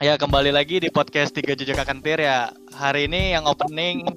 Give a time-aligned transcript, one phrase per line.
[0.00, 2.48] Ya kembali lagi di podcast tiga jejak kantir ya.
[2.72, 4.08] Hari ini yang opening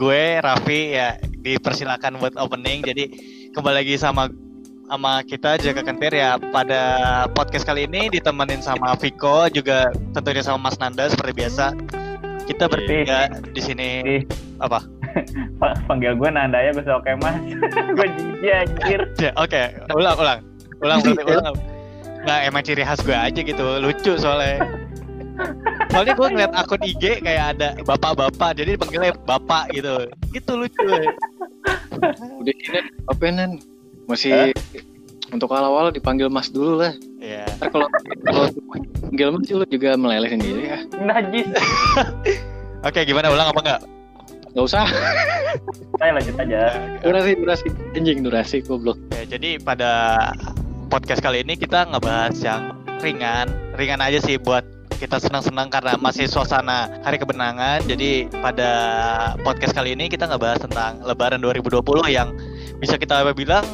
[0.00, 2.80] gue Raffi ya dipersilakan buat opening.
[2.80, 3.04] Jadi
[3.52, 4.32] kembali lagi sama
[4.88, 6.82] sama kita jaga kantir ya pada
[7.36, 11.76] podcast kali ini ditemenin sama Viko juga tentunya sama Mas Nanda seperti biasa.
[12.48, 13.88] Kita bertiga di sini
[14.64, 14.80] apa?
[15.60, 17.36] pa- panggil gue Nanda ya gue oke mas
[18.00, 20.40] gue jijik anjir Ya, Oke, ulang ulang.
[20.80, 21.56] Ulang berarti ulang.
[22.24, 24.56] Nggak emang ciri khas gue aja gitu, lucu soalnya.
[25.92, 30.08] Soalnya gue ngeliat akun IG kayak ada bapak-bapak, jadi dipanggilnya bapak gitu.
[30.32, 30.86] Gitu lucu.
[30.88, 31.12] ya.
[32.40, 33.60] Udah ini apa Nan?
[34.08, 34.50] Masih
[35.32, 36.92] untuk awal-awal dipanggil Mas dulu lah.
[37.20, 37.48] Iya.
[37.60, 37.86] Ntar kalau
[38.24, 38.46] kalau
[39.08, 40.78] panggil Mas lu juga meleleh sendiri ya.
[41.00, 41.48] najis
[42.88, 43.80] Oke, gimana ulang apa enggak?
[44.52, 44.84] Gak usah.
[45.96, 46.60] saya lanjut aja
[47.00, 47.66] Durasi, durasi.
[47.96, 48.98] Anjing durasi goblok.
[49.14, 49.92] Ya, jadi pada
[50.92, 53.48] podcast kali ini kita ngebahas yang ringan,
[53.80, 54.66] ringan aja sih buat
[55.02, 57.82] kita senang-senang karena masih suasana hari kebenangan.
[57.90, 58.70] Jadi pada
[59.42, 62.30] podcast kali ini kita ngebahas tentang Lebaran 2020 yang
[62.78, 63.66] bisa kita bilang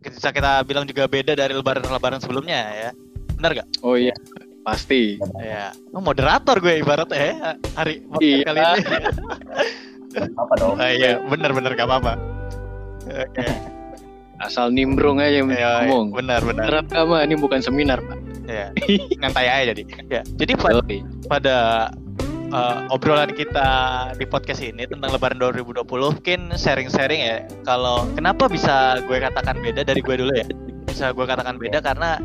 [0.00, 2.90] bisa kita bilang juga beda dari Lebaran-Lebaran sebelumnya ya.
[3.36, 3.68] Benar gak?
[3.84, 4.16] Oh iya,
[4.64, 5.20] pasti.
[5.36, 5.68] Ya.
[5.92, 8.44] Oh, moderator gue ibarat ya hari podcast Iya.
[8.48, 8.96] kali ini.
[10.32, 12.12] apa dong Ah, iya, benar-benar gak apa-apa.
[13.04, 13.76] Oke.
[14.38, 16.14] Asal nimbrung aja Ya, ngomong.
[16.14, 16.70] benar benar.
[16.70, 18.18] Beneran sama ini bukan seminar, Pak.
[18.46, 18.70] Ya.
[19.20, 19.82] Ngantai aja jadi.
[20.08, 20.22] Ya.
[20.24, 20.98] Jadi pada Oke.
[21.26, 21.56] pada
[22.54, 23.68] uh, obrolan kita
[24.16, 27.38] di podcast ini tentang Lebaran 2020 mungkin sharing-sharing ya.
[27.66, 30.46] Kalau kenapa bisa gue katakan beda dari gue dulu ya?
[30.88, 32.16] Bisa gue katakan beda karena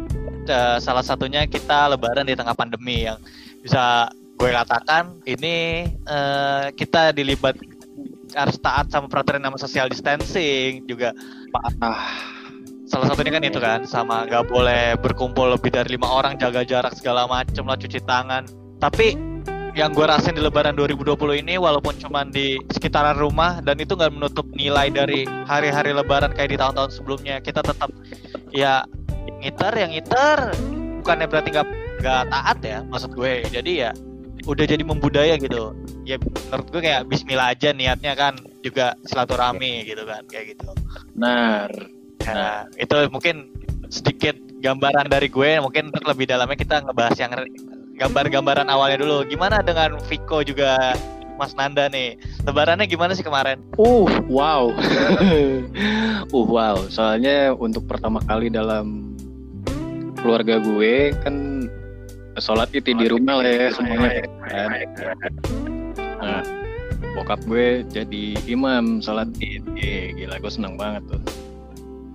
[0.47, 3.19] uh, salah satunya kita Lebaran di tengah pandemi yang
[3.59, 7.55] bisa gue katakan ini uh, kita dilibat
[8.33, 11.13] harus taat sama peraturan nama social distancing juga.
[11.81, 12.17] Ah,
[12.89, 16.93] salah satunya kan itu kan sama nggak boleh berkumpul lebih dari lima orang jaga jarak
[16.97, 18.45] segala macem lah cuci tangan.
[18.77, 19.15] Tapi
[19.73, 24.13] yang gue rasain di lebaran 2020 ini walaupun cuman di sekitaran rumah dan itu nggak
[24.13, 27.41] menutup nilai dari hari-hari lebaran kayak di tahun-tahun sebelumnya.
[27.41, 27.89] Kita tetap
[28.53, 28.85] ya
[29.41, 30.53] ngiter yang ngiter
[31.01, 31.67] bukannya berarti nggak
[32.05, 33.33] nggak taat ya maksud gue.
[33.49, 33.91] Jadi ya
[34.43, 35.71] udah jadi membudaya gitu
[36.03, 36.19] ya
[36.51, 40.67] menurut gue kayak Bismillah aja niatnya kan juga silaturahmi gitu kan kayak gitu
[41.15, 41.69] benar.
[42.23, 43.51] Nah, itu mungkin
[43.91, 45.59] sedikit gambaran dari gue.
[45.59, 47.31] Mungkin lebih dalamnya kita ngebahas yang
[47.99, 49.27] gambar-gambaran awalnya dulu.
[49.27, 50.95] Gimana dengan Viko juga
[51.35, 52.15] Mas Nanda nih?
[52.47, 53.59] Lebarannya gimana sih kemarin?
[53.75, 54.71] Uh, wow.
[56.33, 56.77] uh, wow.
[56.87, 59.13] Soalnya untuk pertama kali dalam
[60.23, 61.62] keluarga gue kan
[62.41, 65.33] sholat itu di rumah lah ya semuanya kan.
[66.23, 66.41] Nah,
[67.13, 69.61] bokap gue jadi imam sholat id.
[69.77, 71.21] Eh, gila gue seneng banget tuh.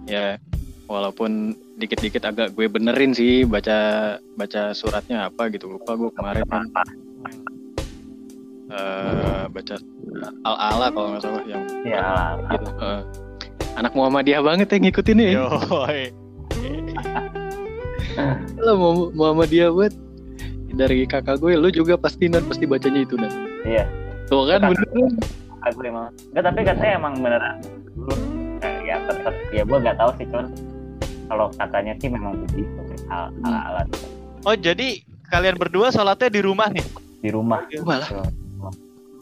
[0.09, 0.41] Ya,
[0.89, 6.67] walaupun dikit-dikit agak gue benerin sih baca baca suratnya apa gitu lupa gue kemarin kan
[8.75, 9.75] eh, baca
[10.43, 12.71] al ala kalau nggak salah yang ya gitu.
[12.83, 13.01] Eh,
[13.79, 15.31] anak Muhammadiyah banget ya ngikutin ya.
[15.39, 16.03] Yoi.
[18.59, 19.95] Lo Mu- Muhammadiyah buat
[20.79, 23.33] dari kakak gue, lu juga pasti nan pasti bacanya itu nan.
[23.65, 23.83] iya
[24.25, 24.71] Tuh kan Kakak.
[24.71, 25.13] bener kan?
[25.61, 27.55] aku emang enggak tapi katanya emang beneran
[27.91, 28.15] dulu
[28.61, 30.47] eh, ya tetap ya gue nggak tahu sih cuman
[31.27, 32.79] kalau katanya sih memang begitu
[33.11, 33.81] al ala ala
[34.47, 36.87] Oh, jadi kalian berdua sholatnya di rumah nih?
[37.19, 38.07] di rumah Malah.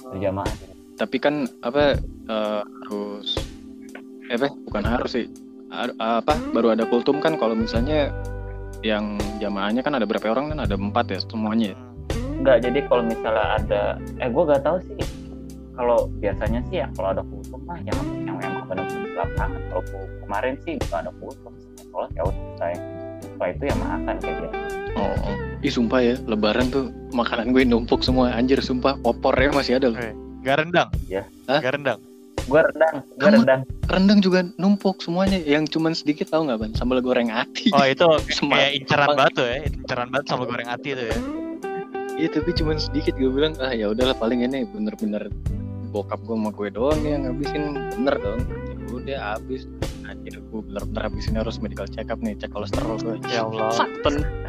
[0.07, 0.53] berjamaah
[0.95, 1.97] Tapi kan apa
[2.27, 3.41] eh, harus
[4.27, 4.49] eh apa?
[4.49, 5.27] bukan harus sih.
[5.99, 8.13] Apa baru ada kultum kan kalau misalnya
[8.87, 11.75] yang jamaahnya kan ada berapa orang kan ada empat ya semuanya.
[11.75, 11.79] ya?
[12.37, 13.83] Enggak, jadi kalau misalnya ada
[14.23, 14.97] eh gue gak tahu sih
[15.77, 19.83] kalau biasanya sih ya kalau ada kultum mah yang yang memang benar-benar di lapangan kalau
[20.25, 21.53] kemarin sih nggak ada kultum
[21.93, 22.73] sholat ya udah selesai
[23.21, 24.49] setelah itu ya makan kayak gitu
[24.97, 25.37] Oh, oh.
[25.61, 30.01] Ih sumpah ya, lebaran tuh makanan gue numpuk semua anjir sumpah opornya masih ada loh.
[30.41, 30.89] Gak rendang?
[31.05, 31.29] Iya.
[31.45, 31.61] Hah?
[31.61, 32.01] Gak rendang?
[32.45, 36.99] Gue rendang gue rendang Rendang juga numpuk semuanya yang cuman sedikit tahu nggak ban sambal
[36.99, 37.71] goreng ati.
[37.71, 38.03] Oh, itu
[38.51, 39.63] kayak inceran batu ya?
[39.63, 41.19] Inceran batu sama goreng ati itu ya?
[42.17, 45.31] Iya tapi cuman sedikit gue bilang ah ya udahlah paling ini bener-bener
[45.95, 48.43] bokap gue sama gue doang yang ngabisin bener dong.
[48.51, 49.71] Ya udah habis
[50.11, 53.23] anjir gue bener-bener habisin harus medical check up nih cek kolesterol gue.
[53.31, 53.71] Ya Allah.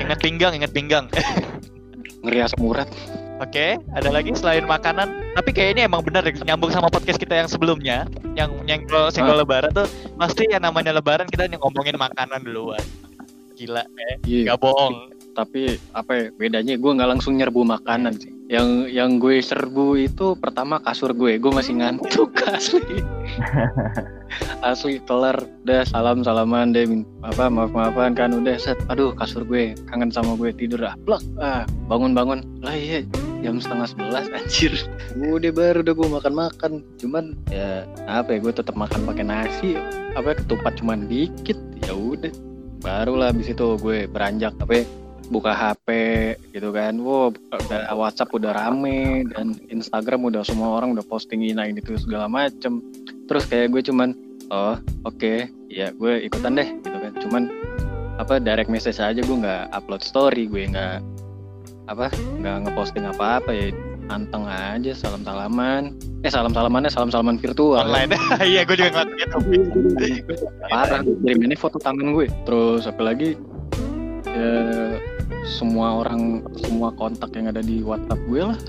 [0.02, 1.06] Ingat pinggang, ingat pinggang.
[2.26, 2.90] ngeri asam urat.
[3.38, 5.38] Oke, ada lagi selain makanan.
[5.38, 9.70] Tapi kayaknya emang bener deh, nyambung sama podcast kita yang sebelumnya, yang nyenggol senggol lebaran
[9.78, 9.86] tuh
[10.18, 12.82] pasti yang namanya lebaran kita ngomongin makanan duluan.
[13.54, 14.16] Gila, eh.
[14.26, 14.54] Iya.
[14.54, 15.14] Gak bohong.
[15.38, 18.34] Tapi apa ya, bedanya gue nggak langsung nyerbu makanan sih.
[18.48, 23.04] yang yang gue serbu itu pertama kasur gue gue masih ngantuk asli
[24.72, 25.36] asli kelar
[25.68, 26.88] udah salam salaman deh
[27.28, 31.20] apa maaf maafan kan udah set aduh kasur gue kangen sama gue tidur ah plak
[31.44, 33.04] ah bangun bangun lah iya
[33.44, 34.74] jam setengah sebelas anjir.
[35.18, 39.78] Udah baru udah gue makan makan cuman ya apa ya gue tetap makan pakai nasi
[40.18, 41.58] apa ya, ketupat cuman dikit.
[41.86, 42.34] Ya udah
[42.82, 44.84] barulah habis itu gue beranjak apa ya,
[45.30, 45.88] buka HP
[46.54, 46.98] gitu kan.
[46.98, 52.26] Wow udah WhatsApp udah rame dan Instagram udah semua orang udah posting ini itu segala
[52.26, 52.82] macem.
[53.28, 54.16] Terus kayak gue cuman
[54.50, 57.14] oh oke ya gue ikutan deh gitu kan.
[57.22, 57.44] Cuman
[58.18, 61.06] apa direct message aja gue nggak upload story gue nggak
[61.88, 62.12] apa
[62.44, 63.68] nggak ngeposting apa-apa ya
[64.08, 65.96] anteng aja salam salaman
[66.26, 67.86] eh salam salamannya salam salaman virtual.
[67.86, 68.18] Online.
[68.42, 69.38] Iya gue juga ngeliat gitu
[70.68, 72.28] parah kiriminnya foto tangan gue.
[72.44, 73.38] Terus apa lagi?
[74.28, 74.54] Ya,
[75.46, 78.60] semua orang semua kontak yang ada di WhatsApp gue lah.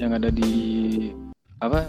[0.00, 0.52] Yang ada di
[1.62, 1.86] apa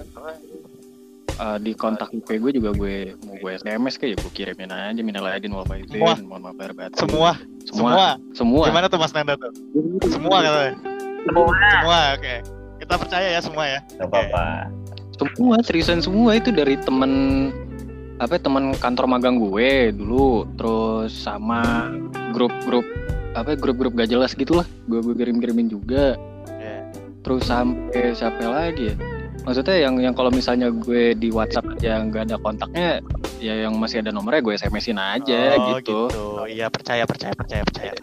[1.35, 5.27] eh, di kontak IP gue juga gue mau gue SMS kayak gue kirimin aja minal
[5.27, 6.13] aidin wal faizin Semua.
[6.23, 6.97] mohon maaf lahir batin.
[6.97, 7.31] semua.
[7.65, 8.07] Semua.
[8.31, 8.63] Semua.
[8.69, 9.51] Gimana tuh mas Nanda tuh?
[10.07, 10.73] Semua katanya?
[11.25, 11.45] Semua.
[11.51, 12.35] semua oke.
[12.75, 13.79] Kita percaya ya semua ya.
[13.97, 14.45] Gak apa-apa.
[15.15, 17.47] semua seriusan semua itu dari temen
[18.19, 20.43] apa teman kantor magang gue dulu.
[20.55, 21.91] Terus sama
[22.31, 22.83] grup-grup
[23.35, 26.15] apa grup-grup gak jelas gitulah gue gue kirim kirimin juga.
[26.47, 26.87] Iya.
[27.19, 28.95] terus sampai siapa lagi ya
[29.45, 32.89] maksudnya yang yang kalau misalnya gue di WhatsApp aja nggak ada kontaknya
[33.37, 35.99] ya yang masih ada nomornya gue SMS-in aja Oh, gitu.
[36.49, 37.93] iya percaya percaya percaya percaya.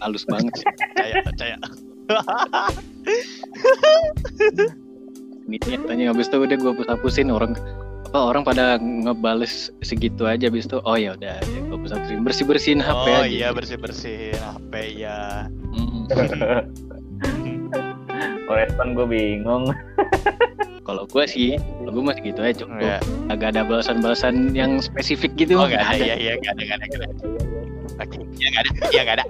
[0.00, 0.66] Halus banget sih.
[0.66, 1.56] Percaya percaya.
[5.44, 7.52] Ini tanya habis itu udah gue hapus-hapusin orang.
[8.08, 12.44] Apa orang pada ngebales segitu aja habis itu oh ya udah ya, gue hapus-hapusin bersih
[12.46, 13.26] bersihin HP oh aja.
[13.26, 16.06] iya bersih bersih HP ya Mm.
[16.06, 16.30] Kalau
[18.52, 19.64] respon gue bingung.
[20.84, 22.76] Kalau gue sih, kalau gue masih gitu aja cukup.
[22.76, 23.00] ya.
[23.32, 25.56] Agak ada balasan-balasan yang spesifik gitu.
[25.56, 27.08] oh nggak nggak ada iya iya nggak ada nggak ada nggak ada
[28.04, 29.24] oke iya nggak ada iya nggak ada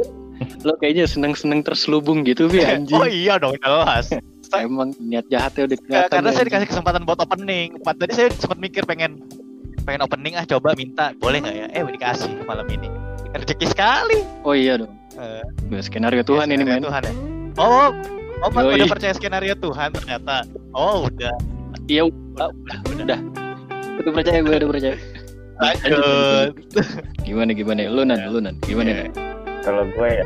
[0.67, 2.99] Lo kayaknya seneng-seneng terselubung gitu, Bi, anjing.
[2.99, 4.11] oh iya dong jelas
[4.59, 6.11] Emang niat jahatnya udah kelihatan.
[6.11, 9.23] karena ya, saya dikasih kesempatan buat opening tadi saya sempat mikir pengen
[9.83, 12.91] pengen opening ah coba minta boleh nggak ya eh dikasih malam ini
[13.31, 14.91] rezeki sekali Oh iya dong.
[15.15, 16.87] Eh, Udah skenario Tuhan ya, ini, skenario men.
[16.91, 17.13] Tuhan ya
[17.63, 17.89] oh
[18.45, 18.77] oh Yoi.
[18.77, 20.45] udah percaya skenario Tuhan ternyata
[20.77, 21.33] oh udah
[21.85, 23.21] Iya, udah, udah, udah.
[24.01, 24.97] Udah percaya gue, udah percaya.
[25.61, 26.53] lanjut
[27.29, 27.93] Gimana gimana?
[27.93, 28.57] Lu nan, lu nan.
[28.65, 29.05] Gimana?
[29.05, 29.13] Nan?
[29.61, 30.25] Kalau gue ya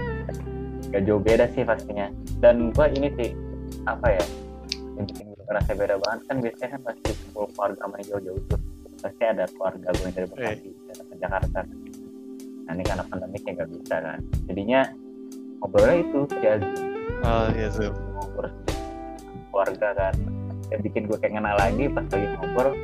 [0.94, 2.14] gak jauh beda sih pastinya.
[2.38, 3.34] Dan gue ini sih
[3.90, 4.24] apa ya
[4.98, 8.40] yang bikin gue ngerasa beda banget kan biasanya kan pasti kumpul keluarga sama yang jauh-jauh
[8.50, 8.60] tuh
[8.98, 11.60] pasti ada keluarga gue yang dari Bekasi datang ke Jakarta
[12.68, 14.20] nah ini karena pandemi kayak gak bisa kan
[14.50, 14.80] jadinya
[15.62, 17.92] ngobrolnya itu via Zoom oh iya sama
[19.50, 20.14] keluarga kan.
[20.68, 22.74] Yang bikin gue kayak kenal lagi pas lagi ngobrol.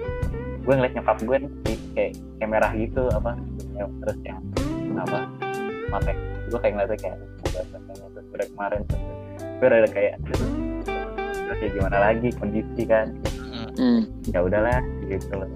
[0.65, 3.39] Gue ngeliat nyokap gue nih kayak kayak merah gitu apa
[3.75, 4.39] terus yang
[4.99, 5.19] apa
[5.91, 6.13] mata
[6.51, 7.17] gue kayak ngeliatnya kayak
[7.55, 9.03] rasanya terus udah kemarin terus
[9.41, 10.51] gue udah kayak "Aduh,
[10.85, 13.07] terus kayak gimana lagi kondisi kan?
[13.75, 14.07] Hmm.
[14.31, 14.79] ya udahlah
[15.11, 15.51] gitu loh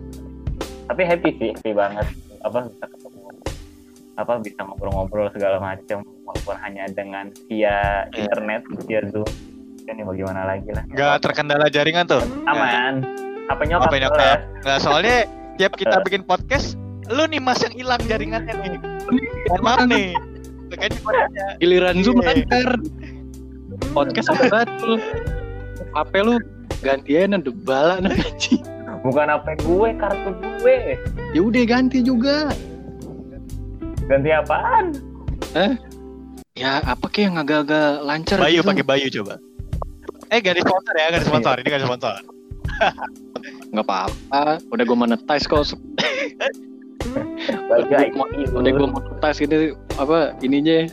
[0.91, 2.07] tapi happy sih happy banget
[2.43, 3.21] apa bisa ketemu
[4.19, 8.21] apa bisa ngobrol-ngobrol segala macam walaupun hanya dengan via Iya.
[8.21, 9.29] internet via zoom
[9.83, 13.01] ini bagaimana lagi lah nggak terkendala jaringan tuh aman
[13.49, 14.21] apa nyokap Apa nyokap?
[14.21, 14.61] soalnya.
[14.61, 15.17] nggak soalnya
[15.57, 16.77] tiap kita bikin podcast
[17.09, 18.77] lu nih mas yang hilang jaringannya nih
[19.59, 20.13] maaf nih
[20.69, 21.01] makanya
[21.57, 22.29] Giliran Zoom Iya.
[22.37, 22.71] lancar.
[23.89, 25.01] Podcast apa batu?
[25.91, 26.37] HP lu
[26.79, 28.61] gantian udah bala anjing.
[29.01, 30.31] bukan apa gue kartu
[30.61, 30.77] gue
[31.33, 32.53] Ya udah ganti juga.
[34.05, 34.93] ganti apaan
[36.59, 38.69] Ya apa kayak yang agak-agak lancar Bayu gitu.
[38.69, 39.35] pakai Bayu coba.
[40.29, 41.55] Eh gak di sponsor ya gak di sponsor.
[41.63, 42.15] Ini gak di sponsor.
[43.73, 44.59] Nggak apa-apa.
[44.75, 45.63] Udah gue monetize kok.
[47.71, 48.27] Udah gue
[48.59, 49.57] udah gue monetize ini
[49.97, 50.91] apa ininya.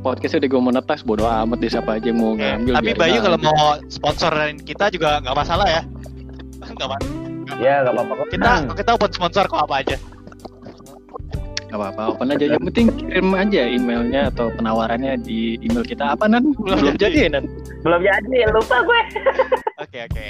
[0.00, 3.18] Podcast udah gue monetize bodo amat deh siapa aja yang mau ngambil tapi biarin Bayu
[3.20, 5.82] kalau mau sponsorin kita juga nggak masalah ya.
[6.66, 7.26] Nggak apa
[7.62, 8.26] ya gak apa-apa kok.
[8.34, 9.96] kita kita open sponsor kok apa aja
[11.76, 12.02] nggak apa-apa.
[12.16, 12.44] Open aja.
[12.56, 16.16] Yang penting kirim aja emailnya atau penawarannya di email kita.
[16.16, 16.50] Apa nan?
[16.64, 17.28] Belum belum jadi.
[17.28, 17.44] ya nan.
[17.84, 18.36] Belum jadi.
[18.50, 19.00] Lupa gue.
[19.84, 20.28] Oke oke.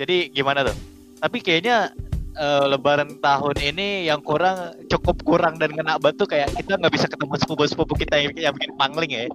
[0.00, 0.72] Jadi gimana tuh?
[1.20, 1.92] Tapi kayaknya
[2.40, 7.04] eh, Lebaran tahun ini yang kurang cukup kurang dan ngena batu kayak kita nggak bisa
[7.04, 9.28] ketemu sepupu-sepupu kita yang, yang bikin pangling ya.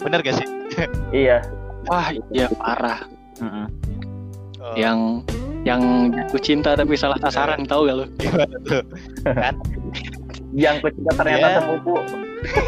[0.00, 0.48] Bener gak sih?
[1.12, 1.44] Iya.
[1.92, 3.04] Wah iya parah.
[3.36, 3.66] Mm-mm.
[4.64, 5.20] Oh, yang
[5.68, 8.06] yang jatuh cinta tapi salah sasaran tahu gak lu?
[8.16, 8.82] Gimana tuh
[10.56, 11.56] yang kecil ternyata Iya.
[11.60, 11.94] sepupu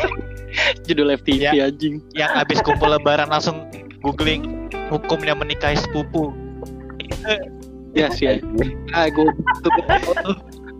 [0.86, 1.66] judul FTV Ya.
[1.66, 3.64] anjing yang habis kumpul Lebaran langsung
[3.98, 6.32] googling hukumnya menikahi sepupu.
[7.92, 8.38] ya sih
[8.92, 9.26] ah gue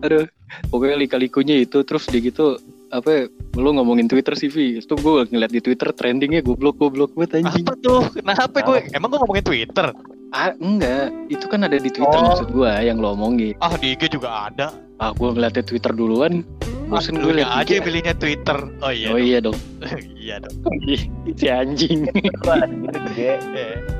[0.00, 0.24] aduh
[0.68, 2.56] pokoknya lika-likunya itu terus dia gitu
[2.88, 3.22] apa ya,
[3.52, 7.64] lu ngomongin Twitter sih Vi itu gue ngeliat di Twitter trendingnya goblok goblok banget anjing
[7.64, 8.00] Apa tuh?
[8.16, 8.78] Kenapa gue?
[8.96, 9.86] Emang gue ngomongin Twitter?
[10.30, 12.28] Ah enggak itu kan ada di Twitter Oh.
[12.32, 14.76] maksud gue yang lo omongin Ah di IG juga ada.
[15.00, 16.44] ah gue ngeliatnya Twitter duluan
[16.88, 18.56] bosen gue liat aja pilihnya Twitter.
[18.80, 19.12] Oh iya.
[19.12, 19.28] oh dong.
[19.28, 19.58] iya dong
[20.24, 20.56] iya dong.
[21.38, 22.08] si anjing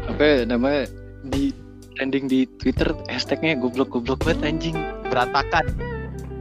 [0.08, 0.88] apa ya, namanya
[1.28, 1.52] di
[1.96, 4.76] trending di Twitter hashtagnya goblok goblok banget anjing
[5.08, 5.64] berantakan.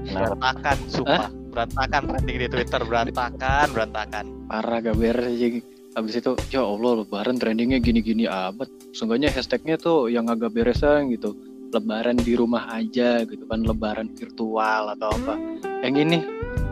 [0.08, 0.40] Kenapa?
[0.40, 1.28] Berantakan, sumpah.
[1.52, 4.26] Berantakan trending di Twitter berantakan, berantakan.
[4.48, 5.60] parah gak beres anjing
[5.98, 8.70] Habis itu, ya Allah lebaran trendingnya gini-gini amat.
[8.94, 11.34] Seenggaknya hashtagnya tuh yang agak beresan gitu.
[11.74, 15.34] Lebaran di rumah aja gitu kan, lebaran virtual atau apa.
[15.82, 16.18] Yang ini,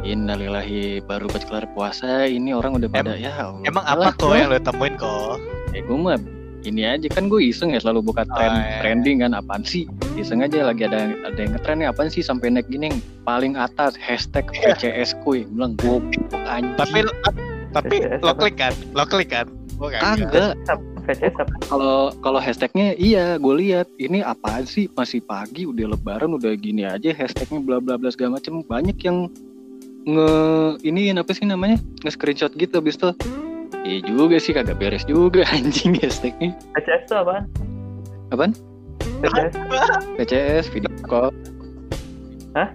[0.05, 3.65] innalillahi baru buat kelar puasa, ini orang udah pada ya Allah.
[3.65, 5.41] Emang apa kok yang lo temuin kok?
[5.73, 6.21] Ya gue mah
[6.65, 8.81] ini aja kan gue iseng ya selalu buka tren Oh, iya.
[8.81, 9.85] trending kan apaan sih
[10.17, 13.53] iseng aja lagi ada ada yang ngetren nih apaan sih sampai naik gini yang paling
[13.53, 16.01] atas hashtag PCS kuy bilang gue
[16.49, 17.05] anjing Tapi
[17.75, 18.47] tapi Eh, lo apa?
[18.47, 18.73] klik kan?
[18.95, 19.47] Lo klik kan?
[19.75, 20.55] Oh, apa?
[21.67, 26.87] kalau kalau hashtagnya iya gue lihat ini apaan sih masih pagi udah lebaran udah gini
[26.87, 29.27] aja hashtagnya bla bla bla segala macem banyak yang
[30.07, 30.29] nge
[30.81, 33.09] ini apa sih namanya nge screenshot gitu abis itu
[33.83, 37.43] iya juga sih kagak beres juga anjing hashtagnya VCS itu apaan?
[38.31, 38.51] Apaan?
[39.21, 39.53] VCS?
[40.17, 41.29] PCS video call
[42.55, 42.69] Hah?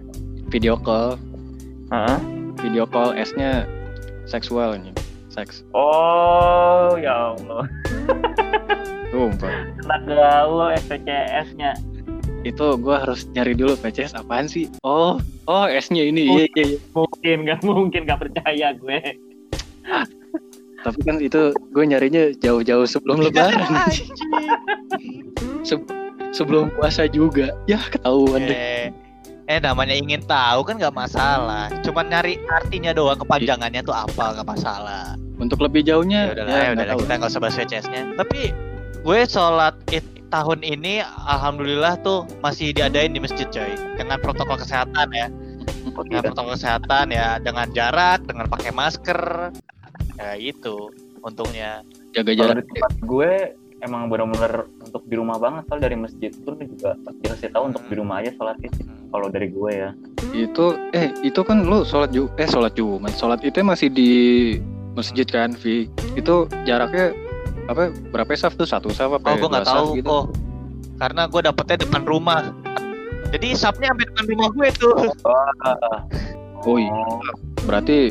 [0.52, 1.16] video call
[1.88, 2.18] Heeh.
[2.60, 3.64] video call S nya
[4.30, 4.94] seksual nih
[5.26, 5.66] seks.
[5.74, 7.66] Oh ya Allah.
[9.10, 9.50] sumpah.
[9.86, 11.74] Anak gaul SPCS-nya.
[12.40, 14.70] itu gua harus nyari dulu PCS apaan sih?
[14.80, 16.24] Oh oh S nya ini.
[16.24, 16.78] Iya iya iya.
[16.96, 18.98] Mungkin nggak mungkin nggak percaya gue.
[20.80, 23.60] tapi kan itu gue nyarinya jauh-jauh sebelum lebaran.
[25.60, 25.84] Se-
[26.32, 27.52] sebelum puasa juga.
[27.68, 28.88] Ya ketahuan deh
[29.50, 31.66] Eh, namanya ingin tahu kan nggak masalah.
[31.82, 35.18] Cuman nyari artinya doang kepanjangannya tuh apa nggak masalah.
[35.40, 38.02] untuk lebih Ya jauhnya udahlah, ya, ya udahlah kita nggak usah bahas VCS-nya.
[38.14, 38.52] Tapi
[39.02, 45.08] gue sholat id tahun ini alhamdulillah tuh masih diadain di masjid coy dengan protokol kesehatan
[45.10, 45.26] ya.
[45.96, 49.50] Dengan protokol kesehatan ya dengan jarak, dengan pakai masker.
[50.20, 50.92] Ya itu
[51.24, 51.82] untungnya.
[52.12, 53.32] jaga Kalau jarak di tempat gue
[53.80, 57.94] emang benar-benar untuk di rumah banget soal dari masjid pun juga dikasih tahu untuk di
[57.96, 58.72] rumah aja sholat id
[59.10, 59.90] kalau dari gue ya
[60.30, 64.10] itu eh itu kan lu sholat ju eh sholat jumat sholat itu masih di
[64.92, 66.34] masjid kan Vi itu
[66.66, 67.14] jaraknya
[67.70, 69.40] apa berapa saf tuh satu saf apa Oh, ya?
[69.40, 70.08] gue nggak tahu gitu?
[70.10, 70.24] kok.
[70.98, 72.50] Karena gue dapetnya depan rumah.
[73.30, 74.94] Jadi sapnya sampai depan rumah gue tuh.
[76.66, 76.92] Oh iya.
[77.64, 78.10] berarti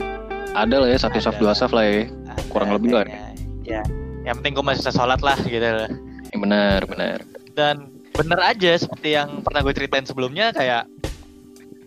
[0.55, 2.07] ada lah ya satu saf dua saf lah ya
[2.49, 3.05] Kurang lebih lah.
[3.05, 3.29] Kayaknya.
[3.67, 3.81] Ya,
[4.29, 5.89] yang penting gue masih bisa sholat lah gitu lah.
[6.29, 10.86] Eh, benar benar Dan bener aja seperti yang pernah gue ceritain sebelumnya kayak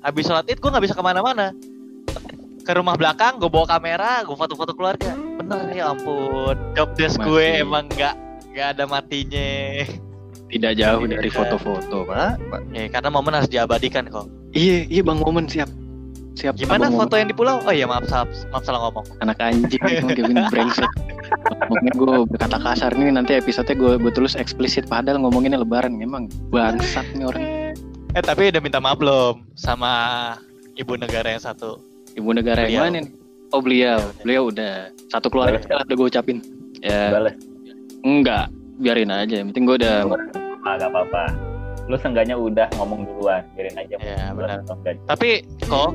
[0.01, 1.55] habis sholat id gue nggak bisa ke mana-mana.
[2.63, 5.15] Ke rumah belakang gue bawa kamera, gue foto-foto keluarga.
[5.35, 7.63] Bener ya ampun, job desk gue Masih.
[7.63, 8.15] emang nggak
[8.51, 9.49] nggak ada matinya.
[10.47, 11.37] tidak jauh dari Iya.
[11.39, 12.61] foto-foto pak Pak.
[12.77, 14.29] Ya, karena momen harus diabadikan kok.
[14.53, 15.65] iya iya bang momen siap
[16.33, 17.61] siap Gimana Abang foto yang di pulau?
[17.63, 19.05] Oh iya maaf maaf, maaf salah ngomong.
[19.21, 20.91] Anak anjing emang Kevin brengsek
[21.33, 26.29] ngomongnya gue berkata kasar nih nanti episode gue gue tulis eksplisit padahal ngomonginnya lebaran emang
[26.53, 27.45] bangsat nih orang
[28.17, 29.93] Eh tapi udah minta maaf belum sama
[30.77, 31.81] ibu negara yang satu?
[32.13, 32.85] ibu negara yang Beliau.
[32.85, 33.13] mana nih
[33.53, 35.85] oh beliau beliau udah satu keluarga Boleh.
[35.89, 36.39] udah gue ucapin
[36.85, 37.35] ya balas
[38.05, 40.13] enggak biarin aja yang penting gue udah
[40.69, 41.23] ah gak apa-apa
[41.89, 44.97] lu seenggaknya udah ngomong duluan biarin aja Iya, ngomong benar.
[45.09, 45.31] Tapi
[45.65, 45.91] kok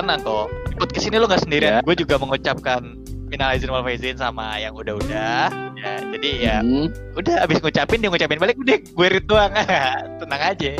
[0.00, 0.46] tenang kok.
[0.72, 1.72] Ikut ke sini lo nggak sendirian.
[1.72, 1.80] Ya.
[1.82, 2.80] Gue juga mengucapkan
[3.28, 5.50] minal izin wal faizin sama yang udah-udah.
[5.74, 9.52] Ya, jadi ya Hmm, udah abis ngucapin dia ngucapin balik udah gue read doang.
[10.20, 10.70] Tenang aja.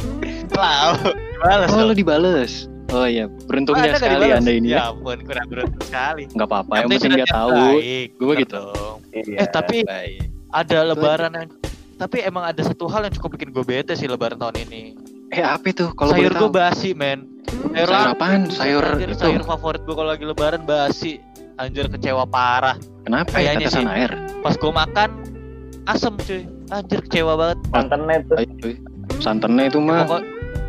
[0.50, 0.96] Wow,
[1.38, 5.84] balas oh lu dibales oh iya beruntungnya sekali anda ini Ya ya ampun, kurang beruntung
[5.84, 6.25] sekali.
[6.26, 8.64] nggak apa-apa yang penting dia tahu baik, Gue gitu.
[9.12, 9.37] Iya.
[9.38, 10.25] Eh tapi Baik.
[10.50, 11.48] ada lebaran yang
[11.94, 14.96] tapi emang ada satu hal yang cukup bikin gue bete sih lebaran tahun ini.
[15.28, 17.28] eh apa itu kalau sayur gue basi men.
[17.48, 18.40] Sayur labu, apaan?
[18.48, 19.20] Sayur anjir, itu?
[19.20, 21.12] sayur favorit gue kalau lagi lebaran basi.
[21.54, 22.78] Anjir kecewa parah.
[23.02, 23.94] kenapa ya Kayaknya tetesan sih.
[23.96, 25.10] air Pas gue makan
[25.84, 26.42] asem cuy.
[26.68, 27.58] Anjir kecewa banget.
[27.68, 28.16] santannya
[28.54, 28.74] cuy.
[29.18, 30.26] santannya itu mah Pokok-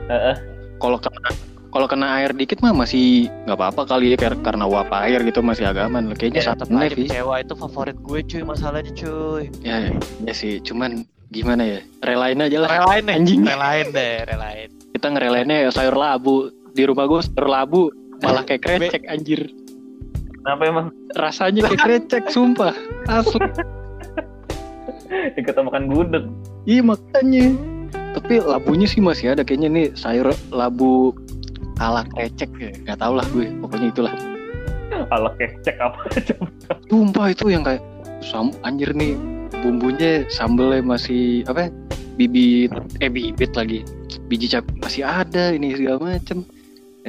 [0.08, 0.36] Heeh.
[0.78, 1.30] kalau kena
[1.70, 5.40] kalau kena air dikit mah masih nggak apa-apa kali ya kar- karena uap air gitu
[5.40, 7.06] masih agaman kayaknya ya, aja Vi.
[7.06, 9.44] kecewa itu favorit gue cuy masalahnya cuy.
[9.62, 13.42] ya, ya sih cuman gimana ya relain aja lah Relain deh, Anjing.
[13.46, 14.70] relain deh, relain.
[14.90, 17.84] kita ngerelainnya sayur labu di rumah gue sayur labu
[18.24, 19.52] malah kayak krecek anjir
[20.40, 20.88] kenapa emang
[21.20, 22.72] rasanya kayak krecek sumpah
[23.12, 23.44] asli
[25.10, 26.26] Diketemukan gudeg.
[26.70, 27.58] Iya makanya.
[28.18, 31.14] Tapi labunya sih masih ada kayaknya nih sayur labu
[31.82, 32.72] ala kecek ya.
[32.86, 33.50] Gak tau lah gue.
[33.62, 34.14] Pokoknya itulah.
[35.10, 36.02] Ala kecek apa.
[36.90, 37.82] Sumpah itu yang kayak
[38.22, 39.16] sam anjir nih
[39.66, 41.74] bumbunya sambelnya masih apa?
[42.20, 43.82] Bibit eh bibit lagi.
[44.30, 46.46] Biji cap masih ada ini segala macem.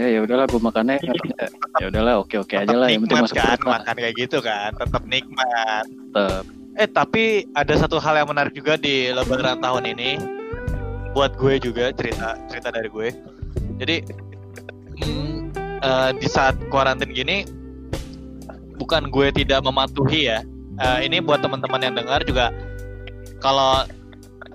[0.01, 0.97] Ya ya udahlah gue makannya
[1.77, 4.71] ya udahlah oke oke aja Tetap lah yang penting masuk kan makan kayak gitu kan
[4.73, 5.85] tetap nikmat.
[6.17, 6.45] Tetep.
[6.81, 10.11] eh tapi ada satu hal yang menarik juga di lebaran tahun ini
[11.13, 13.09] buat gue juga cerita cerita dari gue.
[13.77, 13.97] Jadi
[15.85, 17.45] eh, di saat kuarantin gini
[18.81, 20.41] bukan gue tidak mematuhi ya
[20.81, 22.49] Eh, ini buat teman-teman yang dengar juga
[23.45, 23.85] kalau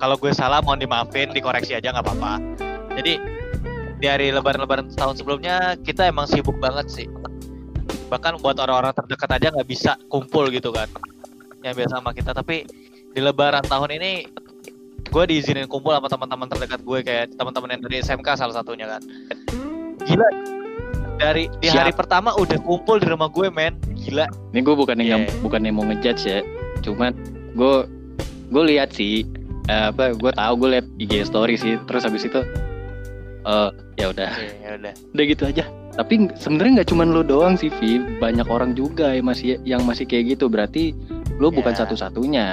[0.02, 2.42] kalau gue salah mohon dimaafin dikoreksi aja nggak apa-apa.
[2.98, 3.22] Jadi
[3.98, 7.08] dari lebaran-lebaran tahun sebelumnya kita emang sibuk banget sih.
[8.12, 10.88] Bahkan buat orang-orang terdekat aja nggak bisa kumpul gitu kan.
[11.64, 12.32] Yang biasa sama kita.
[12.36, 12.68] Tapi
[13.12, 14.12] di lebaran tahun ini
[15.06, 19.02] gue diizinin kumpul sama teman-teman terdekat gue kayak teman-teman yang dari SMK salah satunya kan.
[20.04, 20.28] Gila.
[21.16, 21.80] Dari di Siap.
[21.88, 23.80] hari pertama udah kumpul di rumah gue men.
[23.96, 24.28] Gila.
[24.52, 25.40] Ini gue bukan yang Iya.
[25.40, 26.44] bukan yang mau ngejudge ya,
[26.84, 27.16] cuman
[27.56, 27.88] gue
[28.52, 29.24] gue lihat sih
[29.72, 32.44] eh, apa gue tahu gue lihat IG story sih, terus habis itu
[33.48, 35.64] eh ya udah ya udah udah gitu aja.
[35.96, 38.20] Tapi sebenarnya nggak cuman lu doang sih, Vi.
[38.20, 40.52] Banyak orang juga yang masih yang masih kayak gitu.
[40.52, 40.92] Berarti
[41.40, 41.80] lu bukan Ya.
[41.84, 42.48] satu-satunya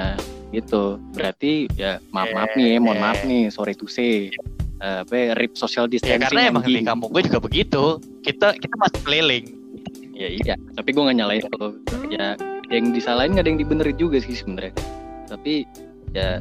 [0.51, 0.95] gitu.
[1.11, 3.03] Berarti ya maaf maaf Ya, nih, mohon ya.
[3.03, 4.31] maaf nih, sorry to say.
[4.79, 8.51] Eh, apa ya, rip social ya distancing karena emang di kampung gue juga begitu kita
[8.51, 9.45] kita masih keliling
[10.11, 11.73] Ya iya, tapi gue nggak nyalain lo.
[12.07, 12.35] Ya
[12.69, 14.75] yang disalahin nggak ada yang dibenerin juga sih sebenarnya.
[15.25, 15.63] Tapi
[16.11, 16.37] ya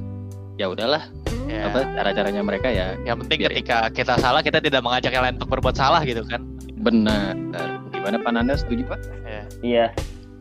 [0.63, 1.03] ya udahlah
[1.51, 5.27] ya apa cara-caranya mereka ya yang penting Biar- ketika kita salah kita tidak mengajak yang
[5.27, 6.39] lain untuk berbuat salah gitu kan
[6.83, 7.35] benar.
[7.91, 8.99] Gimana Pak Nanda setuju Pak?
[9.63, 9.95] Iya.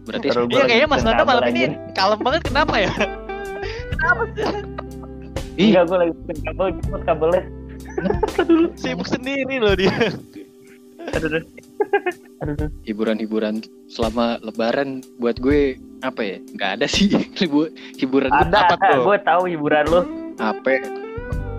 [0.06, 1.70] Berarti Terus Iya kayaknya lagi Mas Nanda malam ini anjir.
[1.94, 2.92] kalem banget kenapa ya?
[3.94, 4.46] kenapa sih?
[5.62, 5.70] Ih.
[5.70, 6.68] Enggak, gue lagi kabel,
[7.06, 7.44] kabelnya.
[8.74, 9.94] Sibuk sendiri loh dia.
[11.10, 11.42] Aduh,
[12.42, 12.70] aduh.
[12.84, 16.38] Hiburan-hiburan selama Lebaran buat gue apa ya?
[16.56, 17.10] Nggak ada sih
[18.00, 19.02] hiburan gue Ada, apa tuh?
[19.04, 20.02] gue tahu hiburan lu.
[20.38, 20.82] apa?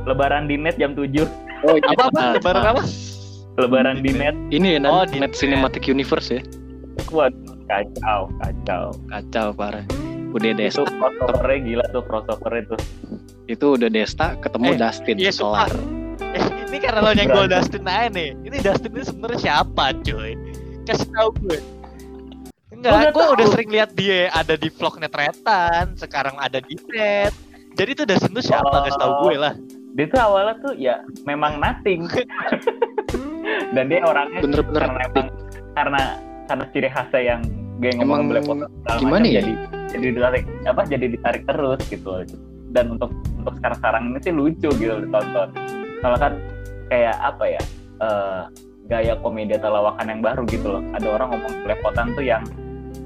[0.02, 1.22] Lebaran di net jam 7.
[1.62, 2.22] Oh Apa apa?
[2.34, 2.82] Lebaran apa?
[3.54, 4.34] Lebaran di net.
[4.48, 5.30] Ini ya Oh, di net.
[5.32, 6.42] Cinematic Universe ya.
[7.08, 8.84] Waduh, kacau, kacau.
[9.06, 9.84] Kacau parah.
[10.32, 12.76] Udah Itu Desta, crossovernya gila tuh crossover itu.
[13.46, 15.68] itu udah Desta ketemu Eh, Dustin iya, sumpah.
[15.68, 16.01] kelar.
[16.32, 17.46] Eh, ini karena lo nyenggol.
[17.48, 18.36] Dustin aja nih.
[18.44, 20.32] Ini Dustin ini sebenarnya siapa, cuy?
[20.88, 21.58] Kasih tahu gue.
[22.72, 23.34] Enggak, nggak gue tahu.
[23.38, 27.34] udah sering lihat dia ada di vlognya Tretan, sekarang ada di Net.
[27.78, 28.88] Jadi tuh Dustin tuh siapa?
[28.88, 29.54] Kasih tahu gue lah.
[29.92, 32.08] Dia tuh awalnya tuh ya memang nothing.
[33.76, 35.28] Dan dia orangnya Bener-bener karena emang
[35.72, 36.02] karena
[36.48, 37.40] karena ciri khasnya yang
[37.80, 39.40] gue ngomong Emang belepotan segala gimana ya?
[39.42, 39.52] jadi
[39.90, 42.10] jadi ditarik apa jadi ditarik terus gitu
[42.72, 45.48] dan untuk untuk sekarang sekarang ini sih lucu gitu ditonton
[46.02, 46.32] soalnya kan
[46.90, 47.62] kayak apa ya
[47.98, 48.40] eh,
[48.84, 50.82] gaya komedi atau lawakan yang baru gitu loh.
[50.92, 52.42] Ada orang ngomong belepotan tuh yang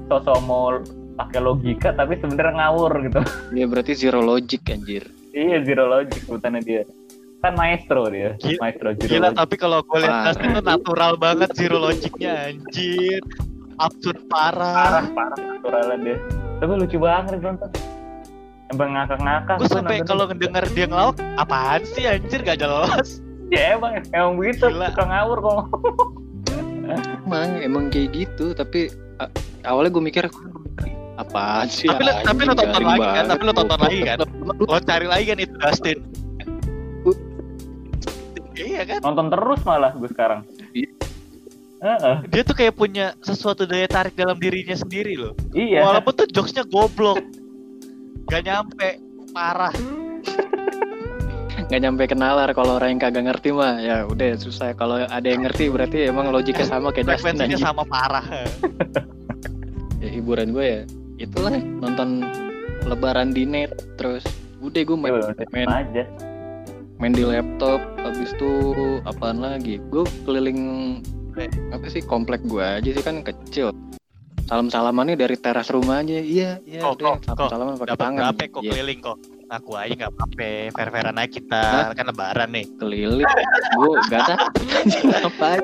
[0.05, 0.81] sosok mau
[1.15, 3.19] pakai logika tapi sebenarnya ngawur gitu.
[3.53, 5.05] Dia berarti zero logic anjir.
[5.31, 6.83] iya zero logic sebutannya dia.
[7.37, 9.37] Kan maestro dia Gila- maestro zero Gila, logic.
[9.37, 13.21] tapi kalau gue lihat tuh natural banget zero logiknya anjir.
[13.77, 14.73] Absurd parah.
[14.73, 16.17] parah parah naturalnya dia.
[16.57, 17.69] Tapi lucu banget nonton
[18.67, 23.19] emang ngakak-ngakak Gue sampai kalau ngedenger dia ngelawak, apaan sih anjir gak jelas.
[23.47, 24.91] ya emang emang begitu Gila.
[24.91, 25.59] suka ngawur kok
[27.23, 29.31] Emang emang kayak gitu, tapi a-
[29.65, 30.23] awalnya gue mikir
[31.17, 31.85] apaan sih?
[31.85, 33.25] tapi lo, tapi lo tonton lagi kan, banget.
[33.27, 34.17] tapi lo tonton lagi kan.
[34.57, 35.97] Lo cari lagi kan itu Dustin.
[38.53, 40.41] Iya kan, nonton terus malah gue sekarang.
[41.77, 45.37] Heeh, dia tuh kayak punya sesuatu daya tarik dalam dirinya sendiri loh.
[45.53, 47.21] iya Walaupun tuh jokesnya goblok,
[48.27, 48.89] gak nyampe,
[49.31, 49.73] parah.
[51.67, 53.79] nggak nyampe kenalar kalau orang yang kagak ngerti mah.
[53.79, 54.71] Ya udah susah.
[54.75, 57.63] Kalau ada yang ngerti berarti emang logiknya sama kayak Frekuensinya anjing.
[57.63, 58.23] sama parah.
[60.03, 60.81] ya, hiburan gue ya
[61.19, 61.51] itulah.
[61.59, 62.23] Nonton
[62.87, 64.23] lebaran di net terus
[64.63, 65.19] udah gue main,
[65.51, 66.03] main aja.
[66.97, 68.51] main di laptop habis itu
[69.03, 69.83] apaan lagi?
[69.91, 70.59] Gue keliling
[71.69, 73.69] apa sih komplek gue aja sih kan kecil
[74.47, 76.15] salam salamannya dari teras rumah aja.
[76.15, 78.19] Iya iya Kok, udah kok, salam salaman pakai tangan.
[78.31, 79.17] berapa kok Iya, keliling kok?
[79.47, 81.95] Ngaku aja nggak apa-apa, fair-fairan aja kita, Hah?
[81.95, 82.65] kan lebaran nih.
[82.75, 83.27] keliling?
[83.73, 84.35] Gue gak ada
[85.15, 85.63] ngapain?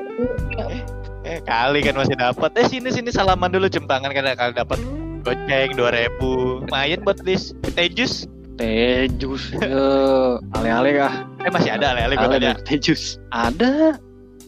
[1.24, 2.50] Eh kali kan masih dapat.
[2.54, 4.78] Eh sini sini salaman dulu cium tangan kan kali dapat
[5.20, 6.20] goceng 2000
[6.64, 9.50] lumayan buat list tejus teh jus.
[9.58, 11.26] Eh, ale-ale kah?
[11.42, 13.16] Eh masih ada ale-ale gue ale tanya teh jus.
[13.32, 13.98] Ada?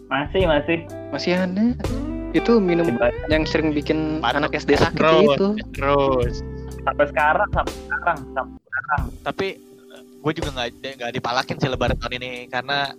[0.07, 0.79] Masih masih.
[1.11, 1.65] Masih ada
[2.37, 2.87] itu minum
[3.33, 4.45] yang sering bikin Mantap.
[4.45, 5.25] anak SD sakit Terus.
[5.33, 6.35] itu terus
[6.85, 8.59] sampai sekarang sampai sekarang sampai
[9.25, 9.47] tapi
[10.23, 10.69] gue juga nggak
[11.01, 12.93] nggak dipalakin sih lebaran tahun ini karena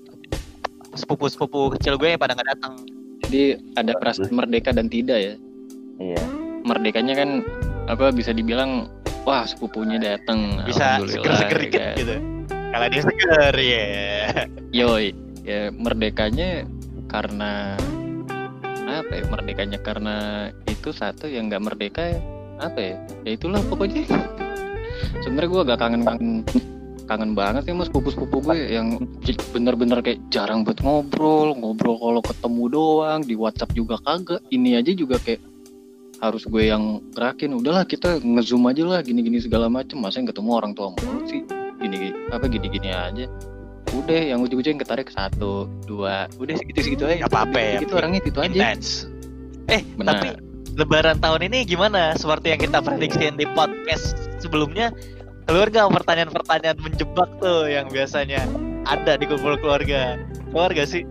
[0.95, 2.73] sepupu-sepupu kecil gue pada nggak datang
[3.27, 5.33] Jadi ada perasaan merdeka dan tidak ya.
[5.99, 6.23] Iya.
[6.63, 7.29] Merdekanya kan
[7.91, 8.87] apa bisa dibilang
[9.27, 10.63] wah sepupunya datang.
[10.63, 11.95] bisa seger-seger ya dikit kan.
[11.99, 12.15] gitu
[12.71, 13.85] kalau dia seger ya
[14.71, 15.07] Yoi,
[15.43, 16.63] ya merdekanya
[17.11, 17.75] karena
[19.01, 19.23] apa ya?
[19.27, 20.15] Merdekanya karena
[20.65, 22.15] itu satu yang nggak merdeka
[22.57, 22.95] apa ya?
[23.23, 24.05] Ya itulah pokoknya.
[25.23, 26.31] Sebenarnya gue agak kangen-kangen
[27.07, 28.99] kangen banget sih mas sepupu-sepupu gue yang
[29.55, 34.43] bener-bener kayak jarang buat ngobrol, ngobrol kalau ketemu doang di WhatsApp juga kagak.
[34.51, 35.39] Ini aja juga kayak
[36.19, 37.55] harus gue yang gerakin.
[37.55, 40.01] Udahlah kita ngezoom aja lah gini-gini segala macem.
[40.01, 41.45] Masa yang ketemu orang tua mulu sih?
[41.77, 43.29] Gini, apa gini-gini aja
[43.97, 48.21] udah yang ujung-ujung yang ketarik satu dua udah segitu-segitu aja Nggak apa-apa ya, itu orangnya
[48.21, 48.61] itu aja
[49.67, 50.27] eh benar tapi
[50.73, 54.93] lebaran tahun ini gimana seperti yang kita prediksiin di podcast sebelumnya
[55.43, 58.45] keluar gak pertanyaan-pertanyaan menjebak tuh yang biasanya
[58.85, 60.15] ada di kumpul keluarga
[60.47, 61.01] keluar gak sih